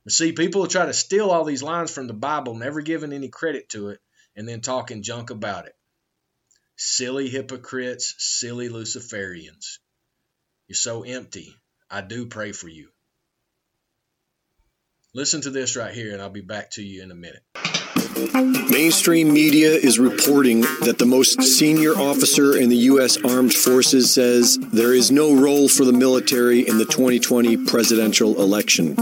But 0.03 0.13
see, 0.13 0.31
people 0.31 0.67
try 0.67 0.85
to 0.85 0.93
steal 0.93 1.31
all 1.31 1.43
these 1.43 1.63
lines 1.63 1.89
from 1.89 2.05
the 2.05 2.13
Bible, 2.13 2.53
never 2.53 2.81
giving 2.81 3.13
any 3.13 3.29
credit 3.29 3.69
to 3.69 3.89
it, 3.89 3.99
and 4.35 4.47
then 4.47 4.61
talking 4.61 5.01
junk 5.01 5.31
about 5.31 5.65
it. 5.65 5.73
Silly 6.81 7.27
hypocrites, 7.27 8.15
silly 8.19 8.69
Luciferians. 8.69 9.79
You're 10.69 10.77
so 10.77 11.03
empty. 11.03 11.53
I 11.91 11.99
do 11.99 12.27
pray 12.27 12.53
for 12.53 12.69
you. 12.69 12.87
Listen 15.13 15.41
to 15.41 15.49
this 15.49 15.75
right 15.75 15.93
here, 15.93 16.13
and 16.13 16.21
I'll 16.21 16.29
be 16.29 16.39
back 16.39 16.71
to 16.71 16.81
you 16.81 17.03
in 17.03 17.11
a 17.11 17.15
minute. 17.15 17.43
Mainstream 18.71 19.33
media 19.33 19.71
is 19.71 19.99
reporting 19.99 20.61
that 20.85 20.95
the 20.99 21.05
most 21.05 21.43
senior 21.43 21.91
officer 21.97 22.55
in 22.55 22.69
the 22.69 22.77
U.S. 22.77 23.21
Armed 23.25 23.53
Forces 23.53 24.13
says 24.13 24.57
there 24.71 24.93
is 24.93 25.11
no 25.11 25.35
role 25.35 25.67
for 25.67 25.83
the 25.83 25.91
military 25.91 26.65
in 26.65 26.77
the 26.77 26.85
2020 26.85 27.65
presidential 27.65 28.41
election. 28.41 28.95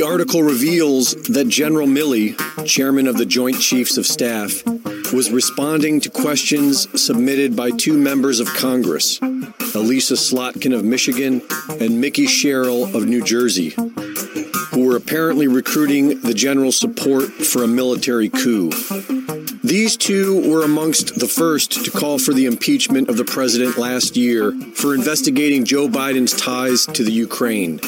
The 0.00 0.06
article 0.06 0.42
reveals 0.42 1.12
that 1.24 1.48
General 1.48 1.86
Milley, 1.86 2.34
chairman 2.66 3.06
of 3.06 3.18
the 3.18 3.26
Joint 3.26 3.60
Chiefs 3.60 3.98
of 3.98 4.06
Staff, 4.06 4.64
was 5.12 5.30
responding 5.30 6.00
to 6.00 6.08
questions 6.08 6.88
submitted 6.98 7.54
by 7.54 7.72
two 7.72 7.98
members 7.98 8.40
of 8.40 8.46
Congress, 8.46 9.18
Elissa 9.20 10.14
Slotkin 10.14 10.74
of 10.74 10.86
Michigan 10.86 11.42
and 11.68 12.02
Mikie 12.02 12.30
Sherrill 12.30 12.96
of 12.96 13.04
New 13.04 13.22
Jersey, 13.22 13.74
were 14.90 14.96
apparently 14.96 15.46
recruiting 15.46 16.20
the 16.22 16.34
general's 16.34 16.76
support 16.76 17.30
for 17.30 17.62
a 17.62 17.68
military 17.68 18.28
coup. 18.28 18.70
These 19.62 19.96
two 19.96 20.50
were 20.50 20.64
amongst 20.64 21.20
the 21.20 21.28
first 21.28 21.84
to 21.84 21.92
call 21.92 22.18
for 22.18 22.34
the 22.34 22.46
impeachment 22.46 23.08
of 23.08 23.16
the 23.16 23.24
president 23.24 23.78
last 23.78 24.16
year 24.16 24.50
for 24.74 24.92
investigating 24.92 25.64
Joe 25.64 25.86
Biden's 25.86 26.32
ties 26.32 26.86
to 26.86 27.04
the 27.04 27.12
Ukraine. 27.12 27.78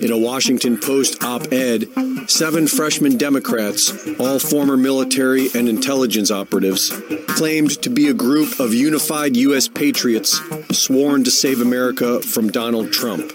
In 0.00 0.12
a 0.12 0.18
Washington 0.18 0.78
Post 0.78 1.24
op 1.24 1.52
ed, 1.52 1.88
seven 2.28 2.68
freshman 2.68 3.16
Democrats, 3.16 3.92
all 4.20 4.38
former 4.38 4.76
military 4.76 5.48
and 5.56 5.68
intelligence 5.68 6.30
operatives, 6.30 6.92
claimed 7.26 7.82
to 7.82 7.90
be 7.90 8.06
a 8.06 8.14
group 8.14 8.60
of 8.60 8.72
unified 8.72 9.36
U.S. 9.36 9.66
patriots 9.66 10.40
sworn 10.70 11.24
to 11.24 11.32
save 11.32 11.60
America 11.60 12.20
from 12.20 12.48
Donald 12.48 12.92
Trump. 12.92 13.32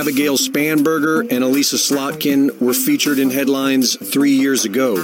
Abigail 0.00 0.38
Spanberger 0.38 1.30
and 1.30 1.44
Elissa 1.44 1.76
Slotkin 1.76 2.58
were 2.58 2.72
featured 2.72 3.18
in 3.18 3.28
headlines 3.28 3.96
three 3.96 4.30
years 4.30 4.64
ago. 4.64 4.96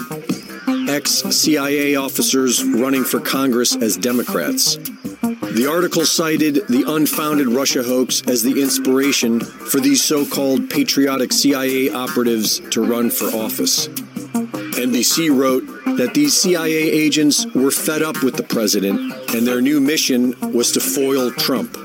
Ex 0.88 1.10
CIA 1.12 1.96
officers 1.96 2.64
running 2.64 3.04
for 3.04 3.20
Congress 3.20 3.76
as 3.76 3.98
Democrats. 3.98 4.76
The 4.76 5.68
article 5.70 6.06
cited 6.06 6.66
the 6.68 6.84
unfounded 6.86 7.48
Russia 7.48 7.82
hoax 7.82 8.22
as 8.26 8.42
the 8.42 8.62
inspiration 8.62 9.40
for 9.40 9.80
these 9.80 10.02
so 10.02 10.24
called 10.24 10.70
patriotic 10.70 11.30
CIA 11.30 11.90
operatives 11.90 12.60
to 12.70 12.82
run 12.82 13.10
for 13.10 13.26
office. 13.26 13.88
NBC 13.88 15.28
wrote 15.28 15.66
that 15.98 16.14
these 16.14 16.34
CIA 16.40 16.72
agents 16.72 17.44
were 17.54 17.70
fed 17.70 18.00
up 18.00 18.22
with 18.22 18.36
the 18.38 18.42
president 18.42 19.12
and 19.34 19.46
their 19.46 19.60
new 19.60 19.78
mission 19.78 20.34
was 20.54 20.72
to 20.72 20.80
foil 20.80 21.30
Trump. 21.32 21.76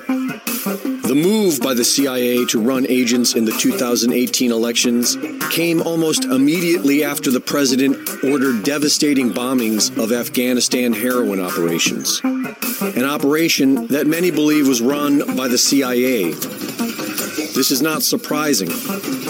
The 1.11 1.15
move 1.15 1.59
by 1.59 1.73
the 1.73 1.83
CIA 1.83 2.45
to 2.45 2.61
run 2.61 2.87
agents 2.87 3.35
in 3.35 3.43
the 3.43 3.51
2018 3.51 4.49
elections 4.49 5.17
came 5.49 5.81
almost 5.81 6.23
immediately 6.23 7.03
after 7.03 7.29
the 7.29 7.41
president 7.41 8.23
ordered 8.23 8.63
devastating 8.63 9.33
bombings 9.33 9.91
of 10.01 10.13
Afghanistan 10.13 10.93
heroin 10.93 11.41
operations, 11.41 12.21
an 12.23 13.03
operation 13.03 13.87
that 13.87 14.07
many 14.07 14.31
believe 14.31 14.69
was 14.69 14.79
run 14.79 15.35
by 15.35 15.49
the 15.49 15.57
CIA. 15.57 16.31
This 16.31 17.71
is 17.71 17.81
not 17.81 18.03
surprising. 18.03 18.69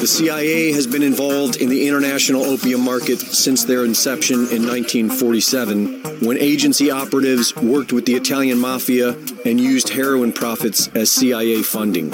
The 0.01 0.07
CIA 0.07 0.71
has 0.71 0.87
been 0.87 1.03
involved 1.03 1.57
in 1.57 1.69
the 1.69 1.87
international 1.87 2.43
opium 2.43 2.81
market 2.81 3.19
since 3.19 3.65
their 3.65 3.85
inception 3.85 4.37
in 4.49 4.65
1947, 4.65 6.21
when 6.25 6.39
agency 6.39 6.89
operatives 6.89 7.55
worked 7.55 7.93
with 7.93 8.07
the 8.07 8.15
Italian 8.15 8.57
mafia 8.57 9.09
and 9.45 9.59
used 9.59 9.89
heroin 9.89 10.33
profits 10.33 10.87
as 10.95 11.11
CIA 11.11 11.61
funding. 11.61 12.09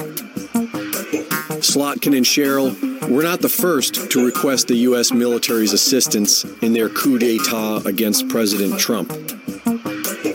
Slotkin 1.64 2.18
and 2.18 2.28
Sherrill 2.28 2.76
were 3.10 3.24
not 3.24 3.40
the 3.40 3.48
first 3.48 4.12
to 4.12 4.26
request 4.26 4.68
the 4.68 4.76
U.S. 4.90 5.14
military's 5.14 5.72
assistance 5.72 6.44
in 6.62 6.74
their 6.74 6.90
coup 6.90 7.18
d'etat 7.18 7.84
against 7.86 8.28
President 8.28 8.78
Trump. 8.78 9.14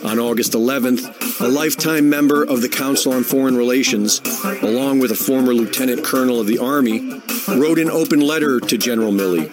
On 0.05 0.19
August 0.19 0.53
11th, 0.55 1.41
a 1.43 1.49
lifetime 1.49 2.09
member 2.09 2.45
of 2.45 2.63
the 2.63 2.69
Council 2.69 3.13
on 3.13 3.25
Foreign 3.25 3.57
Relations, 3.57 4.23
along 4.63 5.01
with 5.01 5.11
a 5.11 5.15
former 5.15 5.53
lieutenant 5.53 6.03
colonel 6.03 6.41
of 6.41 6.47
the 6.47 6.59
Army, 6.59 7.12
wrote 7.49 7.79
an 7.79 7.91
open 7.91 8.21
letter 8.21 8.61
to 8.61 8.79
General 8.79 9.13
Milley. 9.13 9.51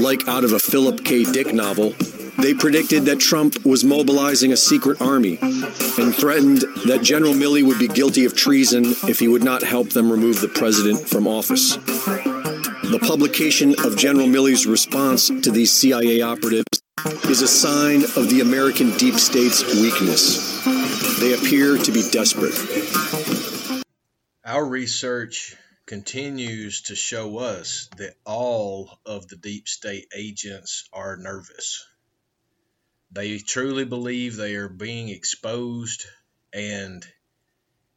Like 0.00 0.26
out 0.28 0.44
of 0.44 0.52
a 0.52 0.58
Philip 0.58 1.04
K. 1.04 1.24
Dick 1.24 1.52
novel, 1.52 1.94
they 2.38 2.54
predicted 2.54 3.04
that 3.04 3.20
Trump 3.20 3.64
was 3.64 3.84
mobilizing 3.84 4.52
a 4.52 4.56
secret 4.56 5.00
army 5.00 5.38
and 5.40 6.14
threatened 6.14 6.62
that 6.86 7.00
General 7.02 7.34
Milley 7.34 7.62
would 7.62 7.78
be 7.78 7.88
guilty 7.88 8.24
of 8.24 8.34
treason 8.34 8.84
if 9.08 9.18
he 9.18 9.28
would 9.28 9.44
not 9.44 9.62
help 9.62 9.90
them 9.90 10.10
remove 10.10 10.40
the 10.40 10.48
president 10.48 11.08
from 11.08 11.28
office. 11.28 11.76
The 11.76 12.98
publication 13.00 13.74
of 13.84 13.96
General 13.96 14.26
Milley's 14.26 14.66
response 14.66 15.28
to 15.28 15.50
these 15.50 15.72
CIA 15.72 16.22
operatives 16.22 16.82
is 17.24 17.42
a 17.42 17.48
sign 17.48 18.02
of 18.02 18.28
the 18.28 18.40
American 18.40 18.96
deep 18.96 19.14
state's 19.14 19.62
weakness. 19.80 20.64
They 21.20 21.34
appear 21.34 21.78
to 21.78 21.92
be 21.92 22.02
desperate. 22.10 22.54
Our 24.44 24.64
research 24.64 25.56
continues 25.86 26.82
to 26.82 26.96
show 26.96 27.38
us 27.38 27.88
that 27.96 28.14
all 28.24 28.98
of 29.04 29.28
the 29.28 29.36
deep 29.36 29.68
state 29.68 30.06
agents 30.16 30.88
are 30.92 31.16
nervous. 31.16 31.86
They 33.10 33.38
truly 33.38 33.84
believe 33.84 34.36
they 34.36 34.54
are 34.54 34.68
being 34.68 35.08
exposed. 35.08 36.06
And 36.52 37.04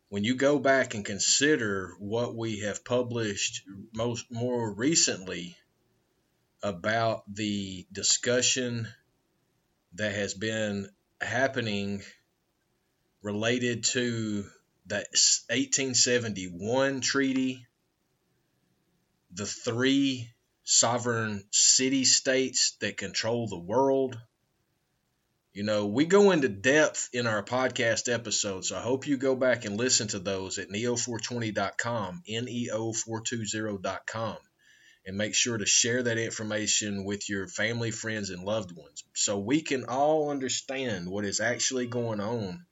when 0.10 0.24
you 0.24 0.36
go 0.36 0.60
back 0.60 0.93
and 0.93 1.06
consider 1.06 1.93
what 2.00 2.36
we 2.36 2.60
have 2.62 2.84
published 2.84 3.63
most 3.93 4.26
more 4.30 4.74
recently 4.74 5.58
about 6.62 7.24
the 7.34 7.86
discussion 7.91 8.88
that 9.93 10.13
has 10.13 10.34
been 10.34 10.89
happening 11.21 12.02
related 13.21 13.84
to 13.86 14.43
the 14.88 14.98
1871 15.50 17.02
treaty, 17.02 17.65
the 19.36 19.45
three 19.45 20.30
sovereign 20.63 21.43
city 21.52 22.06
states 22.06 22.78
that 22.80 22.98
control 22.98 23.48
the 23.48 23.60
world. 23.60 24.17
You 25.54 25.63
know, 25.63 25.88
we 25.88 26.06
go 26.06 26.32
into 26.32 26.50
depth 26.50 27.10
in 27.13 27.28
our 27.28 27.43
podcast 27.43 28.12
episodes, 28.12 28.69
so 28.69 28.78
I 28.78 28.82
hope 28.82 29.06
you 29.08 29.17
go 29.17 29.36
back 29.36 29.65
and 29.65 29.78
listen 29.78 30.08
to 30.10 30.19
those 30.19 30.58
at 30.58 30.69
neo420.com, 30.69 32.24
neo420.com, 32.30 34.38
and 35.06 35.17
make 35.17 35.36
sure 35.36 35.58
to 35.58 35.65
share 35.65 36.04
that 36.04 36.17
information 36.17 37.04
with 37.04 37.30
your 37.30 37.48
family, 37.48 37.91
friends, 37.91 38.30
and 38.30 38.43
loved 38.43 38.71
ones 38.76 39.04
so 39.13 39.38
we 39.38 39.62
can 39.62 39.84
all 39.86 40.30
understand 40.30 41.10
what 41.10 41.26
is 41.26 41.41
actually 41.41 41.88
going 41.88 42.21
on 42.21 42.65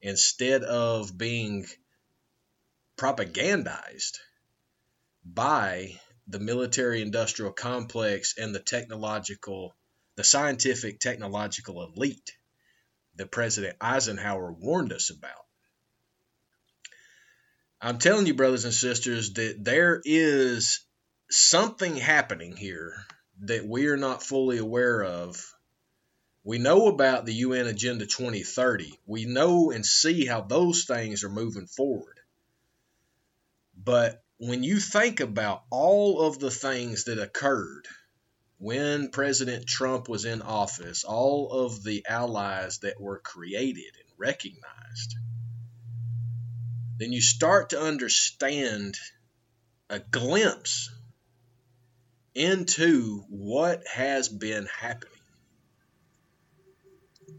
instead 0.00 0.62
of 0.62 1.16
being 1.16 1.66
propagandized 2.98 4.18
by 5.24 5.98
the 6.28 6.40
military 6.40 7.02
industrial 7.02 7.52
complex 7.52 8.34
and 8.38 8.54
the 8.54 8.60
technological 8.60 9.74
the 10.16 10.24
scientific 10.24 10.98
technological 10.98 11.84
elite 11.84 12.36
that 13.16 13.30
President 13.30 13.76
Eisenhower 13.80 14.50
warned 14.50 14.92
us 14.92 15.10
about. 15.10 15.44
I'm 17.80 17.98
telling 17.98 18.26
you, 18.26 18.34
brothers 18.34 18.64
and 18.64 18.72
sisters, 18.72 19.34
that 19.34 19.56
there 19.62 20.00
is 20.04 20.80
something 21.30 21.96
happening 21.96 22.56
here 22.56 22.94
that 23.42 23.66
we 23.66 23.88
are 23.88 23.98
not 23.98 24.22
fully 24.22 24.58
aware 24.58 25.04
of. 25.04 25.52
We 26.42 26.58
know 26.58 26.86
about 26.88 27.26
the 27.26 27.34
UN 27.34 27.66
Agenda 27.66 28.06
2030. 28.06 28.98
We 29.04 29.26
know 29.26 29.70
and 29.70 29.84
see 29.84 30.24
how 30.24 30.40
those 30.40 30.84
things 30.84 31.24
are 31.24 31.28
moving 31.28 31.66
forward. 31.66 32.18
But 33.76 34.22
when 34.38 34.62
you 34.62 34.78
think 34.78 35.20
about 35.20 35.62
all 35.70 36.20
of 36.20 36.38
the 36.38 36.50
things 36.50 37.04
that 37.04 37.18
occurred 37.18 37.86
when 38.58 39.10
President 39.10 39.66
Trump 39.66 40.08
was 40.08 40.24
in 40.24 40.42
office, 40.42 41.04
all 41.04 41.50
of 41.50 41.82
the 41.82 42.04
allies 42.08 42.78
that 42.78 43.00
were 43.00 43.18
created 43.18 43.92
and 43.98 44.18
recognized, 44.18 45.16
then 46.98 47.12
you 47.12 47.20
start 47.20 47.70
to 47.70 47.80
understand 47.80 48.96
a 49.88 49.98
glimpse 49.98 50.90
into 52.34 53.24
what 53.28 53.86
has 53.86 54.28
been 54.28 54.66
happening. 54.66 55.12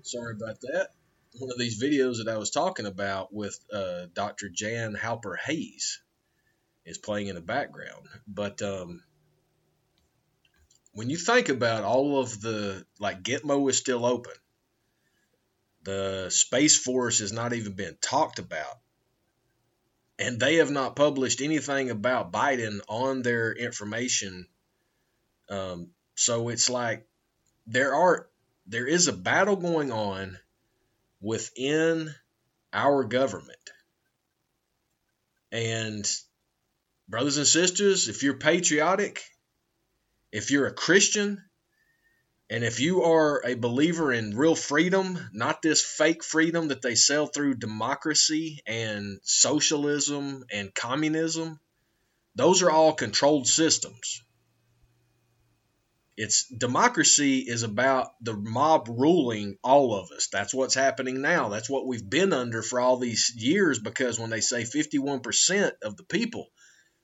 Sorry 0.03 0.35
about 0.35 0.61
that. 0.61 0.89
One 1.39 1.51
of 1.51 1.59
these 1.59 1.81
videos 1.81 2.17
that 2.17 2.31
I 2.31 2.37
was 2.37 2.49
talking 2.49 2.87
about 2.87 3.31
with 3.31 3.59
uh, 3.71 4.07
Dr. 4.13 4.49
Jan 4.49 4.95
Halper 4.95 5.37
Hayes 5.37 5.99
is 6.87 6.97
playing 6.97 7.27
in 7.27 7.35
the 7.35 7.41
background. 7.41 8.07
But 8.25 8.61
um, 8.61 9.03
when 10.93 11.09
you 11.09 11.17
think 11.17 11.49
about 11.49 11.83
all 11.83 12.19
of 12.19 12.41
the 12.41 12.85
like 12.97 13.21
Gitmo 13.21 13.69
is 13.69 13.77
still 13.77 14.05
open, 14.05 14.33
the 15.83 16.29
Space 16.29 16.77
Force 16.77 17.19
has 17.19 17.31
not 17.31 17.53
even 17.53 17.73
been 17.73 17.97
talked 18.01 18.39
about, 18.39 18.79
and 20.17 20.39
they 20.39 20.55
have 20.55 20.71
not 20.71 20.95
published 20.95 21.41
anything 21.41 21.89
about 21.89 22.31
Biden 22.31 22.79
on 22.87 23.21
their 23.21 23.51
information. 23.51 24.47
Um, 25.49 25.89
so 26.15 26.49
it's 26.49 26.69
like 26.69 27.05
there 27.67 27.93
are 27.93 28.27
there 28.65 28.87
is 28.87 29.07
a 29.07 29.13
battle 29.13 29.57
going 29.57 29.91
on 29.91 30.37
within 31.19 32.13
our 32.71 33.03
government, 33.03 33.71
and 35.51 36.09
brothers 37.07 37.37
and 37.37 37.47
sisters, 37.47 38.07
if 38.07 38.23
you're 38.23 38.37
patriotic 38.37 39.23
if 40.31 40.51
you're 40.51 40.67
a 40.67 40.73
Christian 40.73 41.41
and 42.49 42.63
if 42.63 42.79
you 42.79 43.03
are 43.03 43.41
a 43.45 43.55
believer 43.55 44.13
in 44.13 44.37
real 44.37 44.55
freedom, 44.55 45.19
not 45.33 45.61
this 45.61 45.83
fake 45.83 46.23
freedom 46.23 46.69
that 46.69 46.81
they 46.81 46.95
sell 46.95 47.27
through 47.27 47.55
democracy 47.55 48.61
and 48.65 49.19
socialism 49.23 50.45
and 50.51 50.73
communism, 50.73 51.59
those 52.35 52.61
are 52.61 52.71
all 52.71 52.93
controlled 52.93 53.47
systems. 53.47 54.21
It's 56.15 56.47
democracy 56.47 57.39
is 57.39 57.63
about 57.63 58.09
the 58.21 58.33
mob 58.33 58.87
ruling 58.89 59.57
all 59.63 59.93
of 59.93 60.11
us. 60.11 60.29
That's 60.31 60.53
what's 60.53 60.73
happening 60.73 61.21
now. 61.21 61.49
That's 61.49 61.69
what 61.69 61.85
we've 61.85 62.09
been 62.09 62.33
under 62.33 62.63
for 62.63 62.79
all 62.79 62.97
these 62.97 63.33
years 63.35 63.77
because 63.77 64.19
when 64.19 64.31
they 64.31 64.41
say 64.41 64.63
51% 64.63 65.71
of 65.83 65.95
the 65.95 66.03
people 66.03 66.47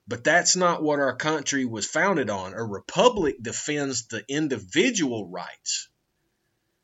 but 0.08 0.24
that's 0.24 0.56
not 0.56 0.84
what 0.84 1.00
our 1.00 1.16
country 1.16 1.66
was 1.66 1.86
founded 1.86 2.30
on. 2.30 2.54
A 2.54 2.64
republic 2.64 3.38
defends 3.42 4.08
the 4.08 4.24
individual 4.28 5.28
rights. 5.28 5.88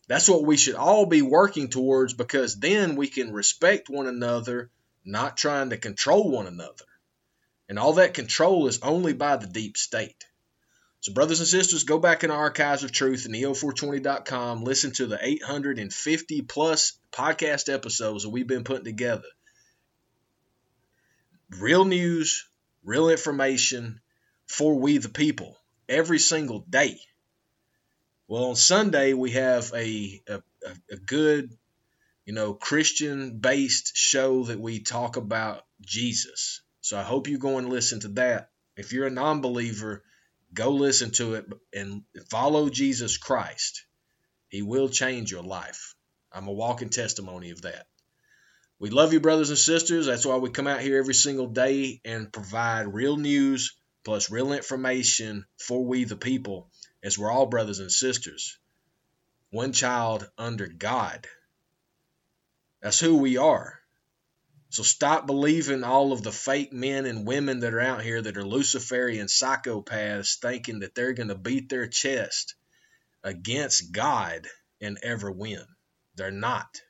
That's 0.08 0.29
what 0.29 0.45
we 0.45 0.58
should 0.58 0.75
all 0.75 1.05
be 1.05 1.21
working 1.21 1.69
towards 1.69 2.13
because 2.13 2.60
then 2.60 2.95
we 2.95 3.08
can 3.08 3.32
respect 3.32 3.89
one 3.89 4.08
another, 4.08 4.71
not 5.05 5.38
trying 5.38 5.69
to 5.69 5.77
control 5.77 6.32
one 6.32 6.47
another. 6.47 6.86
And 7.67 7.77
all 7.77 7.93
that 7.93 8.15
control 8.15 8.67
is 8.67 8.79
only 8.82 9.13
by 9.13 9.36
the 9.36 9.45
deep 9.45 9.77
state. 9.77 10.25
So, 11.01 11.13
brothers 11.13 11.39
and 11.39 11.47
sisters, 11.47 11.84
go 11.84 11.99
back 11.99 12.23
in 12.23 12.29
the 12.29 12.36
archives 12.36 12.84
of 12.84 12.91
truth 12.91 13.25
at 13.25 13.32
neo420.com. 13.32 14.63
Listen 14.63 14.91
to 14.93 15.05
the 15.05 15.19
850 15.21 16.41
plus 16.41 16.99
podcast 17.12 17.71
episodes 17.71 18.23
that 18.23 18.29
we've 18.29 18.47
been 18.47 18.63
putting 18.65 18.86
together. 18.86 19.27
Real 21.51 21.86
news, 21.86 22.49
real 22.84 23.10
information 23.10 24.02
for 24.48 24.76
we 24.80 24.98
the 24.98 25.10
people 25.10 25.58
every 25.88 26.20
single 26.20 26.60
day. 26.60 27.00
Well, 28.28 28.46
on 28.46 28.56
Sunday 28.56 29.13
we 29.13 29.32
have 29.32 29.72
a 29.74 30.22
a, 30.28 30.42
a 30.92 30.98
good, 30.98 31.52
you 32.26 32.34
know, 32.34 32.54
Christian 32.54 33.39
based 33.39 33.96
show 33.96 34.44
that 34.44 34.60
we 34.60 34.80
talk 34.80 35.18
about 35.18 35.65
Jesus. 35.82 36.62
So 36.82 36.98
I 36.98 37.04
hope 37.04 37.28
you 37.28 37.38
go 37.38 37.58
and 37.58 37.70
listen 37.70 38.02
to 38.02 38.08
that. 38.10 38.50
If 38.76 38.94
you're 38.94 39.08
a 39.08 39.12
non-believer, 39.12 40.04
go 40.54 40.72
listen 40.72 41.12
to 41.12 41.36
it 41.36 41.46
and 41.74 42.04
follow 42.30 42.70
Jesus 42.70 43.18
Christ. 43.18 43.84
He 44.48 44.62
will 44.62 44.89
change 44.89 45.32
your 45.32 45.44
life. 45.44 45.96
I'm 46.32 46.48
a 46.48 46.54
walking 46.54 46.89
testimony 46.89 47.52
of 47.52 47.63
that. 47.63 47.88
We 48.80 48.89
love 48.89 49.12
you, 49.12 49.20
brothers 49.20 49.50
and 49.50 49.60
sisters. 49.60 50.06
That's 50.06 50.26
why 50.26 50.38
we 50.38 50.52
come 50.52 50.68
out 50.68 50.80
here 50.80 50.98
every 50.98 51.13
single 51.13 51.48
day 51.48 52.00
and 52.06 52.32
provide 52.32 52.94
real 52.94 53.18
news 53.18 53.76
plus 54.06 54.32
real 54.32 54.54
information 54.54 55.46
for 55.58 55.86
we, 55.86 56.06
the 56.06 56.15
people, 56.15 56.72
as 57.04 57.18
we're 57.18 57.30
all 57.30 57.46
brothers 57.46 57.80
and 57.80 57.92
sisters. 57.92 58.58
One 59.50 59.74
child 59.74 60.30
under 60.38 60.68
God. 60.68 61.28
That's 62.82 63.00
who 63.00 63.18
we 63.18 63.36
are. 63.36 63.80
So 64.70 64.84
stop 64.84 65.26
believing 65.26 65.84
all 65.84 66.13
of 66.13 66.24
the 66.24 66.32
fake 66.32 66.72
men 66.72 67.06
and 67.06 67.28
women 67.28 67.60
that 67.62 67.74
are 67.74 67.82
out 67.82 68.04
here 68.04 68.22
that 68.22 68.38
are 68.38 68.46
Luciferian 68.46 69.28
psychopaths 69.28 70.39
thinking 70.39 70.80
that 70.80 70.96
they're 70.96 71.13
going 71.13 71.30
to 71.30 71.36
beat 71.36 71.68
their 71.68 71.88
chest 71.88 72.56
against 73.24 73.92
God 73.92 74.48
and 74.80 74.98
ever 75.04 75.32
win. 75.32 75.65
They're 76.15 76.32
not. 76.32 76.82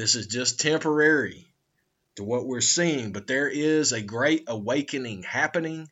This 0.00 0.14
is 0.14 0.28
just 0.28 0.60
temporary 0.60 1.52
to 2.16 2.24
what 2.24 2.46
we're 2.46 2.62
seeing, 2.62 3.12
but 3.12 3.26
there 3.26 3.50
is 3.50 3.92
a 3.92 4.00
great 4.00 4.44
awakening 4.46 5.24
happening. 5.24 5.90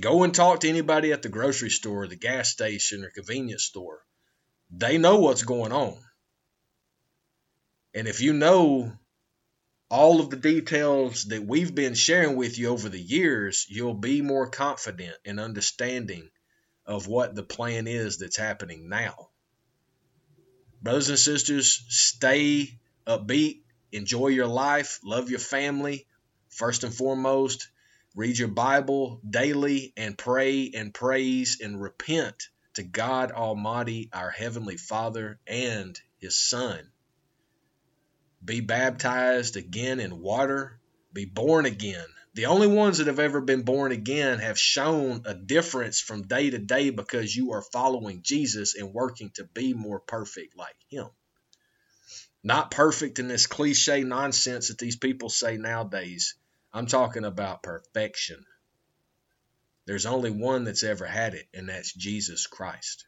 Go 0.00 0.22
and 0.22 0.34
talk 0.34 0.60
to 0.60 0.70
anybody 0.70 1.12
at 1.12 1.20
the 1.20 1.28
grocery 1.28 1.68
store, 1.68 2.06
the 2.06 2.16
gas 2.16 2.48
station, 2.48 3.04
or 3.04 3.10
convenience 3.10 3.64
store. 3.64 4.00
They 4.70 4.96
know 4.96 5.18
what's 5.18 5.42
going 5.42 5.70
on. 5.70 5.98
And 7.92 8.08
if 8.08 8.22
you 8.22 8.32
know 8.32 8.90
all 9.90 10.20
of 10.20 10.30
the 10.30 10.36
details 10.38 11.24
that 11.24 11.44
we've 11.44 11.74
been 11.74 11.92
sharing 11.92 12.36
with 12.36 12.58
you 12.58 12.68
over 12.68 12.88
the 12.88 12.98
years, 12.98 13.66
you'll 13.68 13.92
be 13.92 14.22
more 14.22 14.48
confident 14.48 15.14
in 15.26 15.38
understanding 15.38 16.30
of 16.86 17.06
what 17.06 17.34
the 17.34 17.42
plan 17.42 17.86
is 17.86 18.16
that's 18.16 18.38
happening 18.38 18.88
now. 18.88 19.28
Brothers 20.80 21.08
and 21.08 21.18
sisters, 21.18 21.84
stay 21.88 22.78
upbeat, 23.06 23.62
enjoy 23.92 24.28
your 24.28 24.46
life, 24.46 25.00
love 25.02 25.30
your 25.30 25.40
family. 25.40 26.06
First 26.48 26.84
and 26.84 26.94
foremost, 26.94 27.68
read 28.14 28.38
your 28.38 28.48
Bible 28.48 29.20
daily 29.28 29.92
and 29.96 30.16
pray 30.16 30.70
and 30.74 30.94
praise 30.94 31.60
and 31.60 31.80
repent 31.80 32.48
to 32.74 32.82
God 32.82 33.32
Almighty, 33.32 34.08
our 34.12 34.30
Heavenly 34.30 34.76
Father, 34.76 35.40
and 35.46 35.98
His 36.18 36.36
Son. 36.36 36.90
Be 38.44 38.60
baptized 38.60 39.56
again 39.56 39.98
in 39.98 40.20
water, 40.20 40.78
be 41.12 41.24
born 41.24 41.66
again 41.66 42.06
the 42.38 42.46
only 42.46 42.68
ones 42.68 42.98
that 42.98 43.08
have 43.08 43.18
ever 43.18 43.40
been 43.40 43.62
born 43.62 43.90
again 43.90 44.38
have 44.38 44.56
shown 44.56 45.22
a 45.24 45.34
difference 45.34 45.98
from 45.98 46.28
day 46.28 46.50
to 46.50 46.58
day 46.58 46.90
because 46.90 47.34
you 47.34 47.50
are 47.50 47.62
following 47.72 48.22
Jesus 48.22 48.76
and 48.76 48.94
working 48.94 49.30
to 49.30 49.42
be 49.42 49.74
more 49.74 49.98
perfect 49.98 50.56
like 50.56 50.76
Him. 50.88 51.08
Not 52.44 52.70
perfect 52.70 53.18
in 53.18 53.26
this 53.26 53.48
cliche 53.48 54.04
nonsense 54.04 54.68
that 54.68 54.78
these 54.78 54.94
people 54.94 55.30
say 55.30 55.56
nowadays. 55.56 56.36
I'm 56.72 56.86
talking 56.86 57.24
about 57.24 57.64
perfection. 57.64 58.46
There's 59.86 60.06
only 60.06 60.30
one 60.30 60.62
that's 60.62 60.84
ever 60.84 61.06
had 61.06 61.34
it, 61.34 61.48
and 61.52 61.68
that's 61.68 61.92
Jesus 61.92 62.46
Christ. 62.46 63.04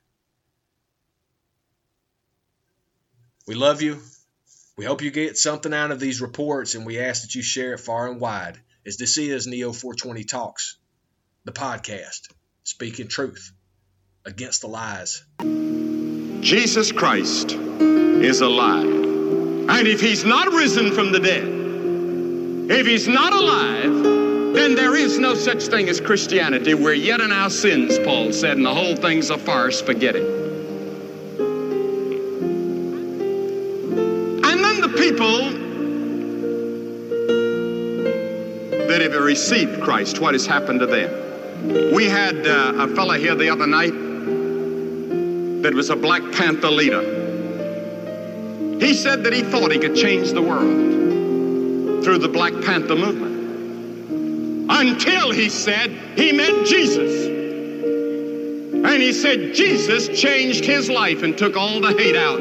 We 3.46 3.54
love 3.54 3.80
you. 3.80 4.02
We 4.76 4.86
hope 4.86 5.02
you 5.02 5.12
get 5.12 5.38
something 5.38 5.72
out 5.72 5.92
of 5.92 6.00
these 6.00 6.20
reports, 6.20 6.74
and 6.74 6.84
we 6.84 6.98
ask 6.98 7.22
that 7.22 7.36
you 7.36 7.42
share 7.42 7.74
it 7.74 7.78
far 7.78 8.10
and 8.10 8.20
wide. 8.20 8.60
As 8.86 8.96
this 8.96 9.18
is 9.18 9.46
Neo 9.46 9.72
420 9.72 10.24
Talks, 10.24 10.78
the 11.44 11.52
podcast, 11.52 12.30
speaking 12.64 13.08
truth 13.08 13.52
against 14.24 14.62
the 14.62 14.68
lies. 14.68 15.22
Jesus 16.40 16.90
Christ 16.90 17.52
is 17.52 18.40
alive. 18.40 18.86
And 18.86 19.86
if 19.86 20.00
he's 20.00 20.24
not 20.24 20.48
risen 20.48 20.92
from 20.92 21.12
the 21.12 21.20
dead, 21.20 22.70
if 22.70 22.86
he's 22.86 23.06
not 23.06 23.34
alive, 23.34 24.54
then 24.54 24.74
there 24.74 24.96
is 24.96 25.18
no 25.18 25.34
such 25.34 25.64
thing 25.64 25.90
as 25.90 26.00
Christianity. 26.00 26.72
We're 26.72 26.94
yet 26.94 27.20
in 27.20 27.32
our 27.32 27.50
sins, 27.50 27.98
Paul 27.98 28.32
said, 28.32 28.56
and 28.56 28.64
the 28.64 28.74
whole 28.74 28.96
thing's 28.96 29.28
a 29.28 29.36
farce. 29.36 29.82
Forget 29.82 30.16
it. 30.16 30.24
And 34.42 34.64
then 34.64 34.80
the 34.80 34.94
people 34.96 35.59
that 38.90 39.00
have 39.00 39.14
received 39.14 39.80
Christ, 39.82 40.18
what 40.18 40.34
has 40.34 40.46
happened 40.46 40.80
to 40.80 40.86
them? 40.86 41.92
We 41.94 42.06
had 42.06 42.44
uh, 42.44 42.72
a 42.76 42.88
fellow 42.96 43.14
here 43.14 43.36
the 43.36 43.48
other 43.48 43.66
night 43.66 43.92
that 45.62 45.72
was 45.74 45.90
a 45.90 45.96
Black 45.96 46.22
Panther 46.32 46.70
leader. 46.70 47.00
He 48.80 48.94
said 48.94 49.22
that 49.24 49.32
he 49.32 49.42
thought 49.42 49.70
he 49.70 49.78
could 49.78 49.94
change 49.94 50.32
the 50.32 50.42
world 50.42 52.02
through 52.02 52.18
the 52.18 52.28
Black 52.28 52.52
Panther 52.64 52.96
movement 52.96 53.30
until 54.70 55.30
he 55.30 55.48
said 55.48 55.92
he 56.16 56.32
met 56.32 56.66
Jesus. 56.66 57.26
And 57.26 59.00
he 59.00 59.12
said 59.12 59.54
Jesus 59.54 60.08
changed 60.20 60.64
his 60.64 60.90
life 60.90 61.22
and 61.22 61.38
took 61.38 61.56
all 61.56 61.80
the 61.80 61.92
hate 61.92 62.16
out. 62.16 62.40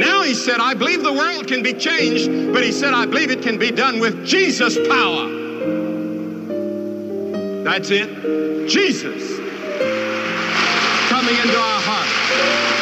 Now 0.00 0.22
he 0.22 0.34
said, 0.34 0.60
I 0.60 0.72
believe 0.72 1.02
the 1.02 1.12
world 1.12 1.46
can 1.46 1.62
be 1.62 1.74
changed, 1.74 2.54
but 2.54 2.64
he 2.64 2.72
said, 2.72 2.94
I 2.94 3.04
believe 3.04 3.30
it 3.30 3.42
can 3.42 3.58
be 3.58 3.70
done 3.70 4.00
with 4.00 4.24
Jesus' 4.24 4.76
power. 4.88 5.28
That's 7.64 7.90
it. 7.90 8.66
Jesus 8.66 9.38
coming 11.10 11.36
into 11.36 11.58
our 11.58 11.80
heart. 11.82 12.79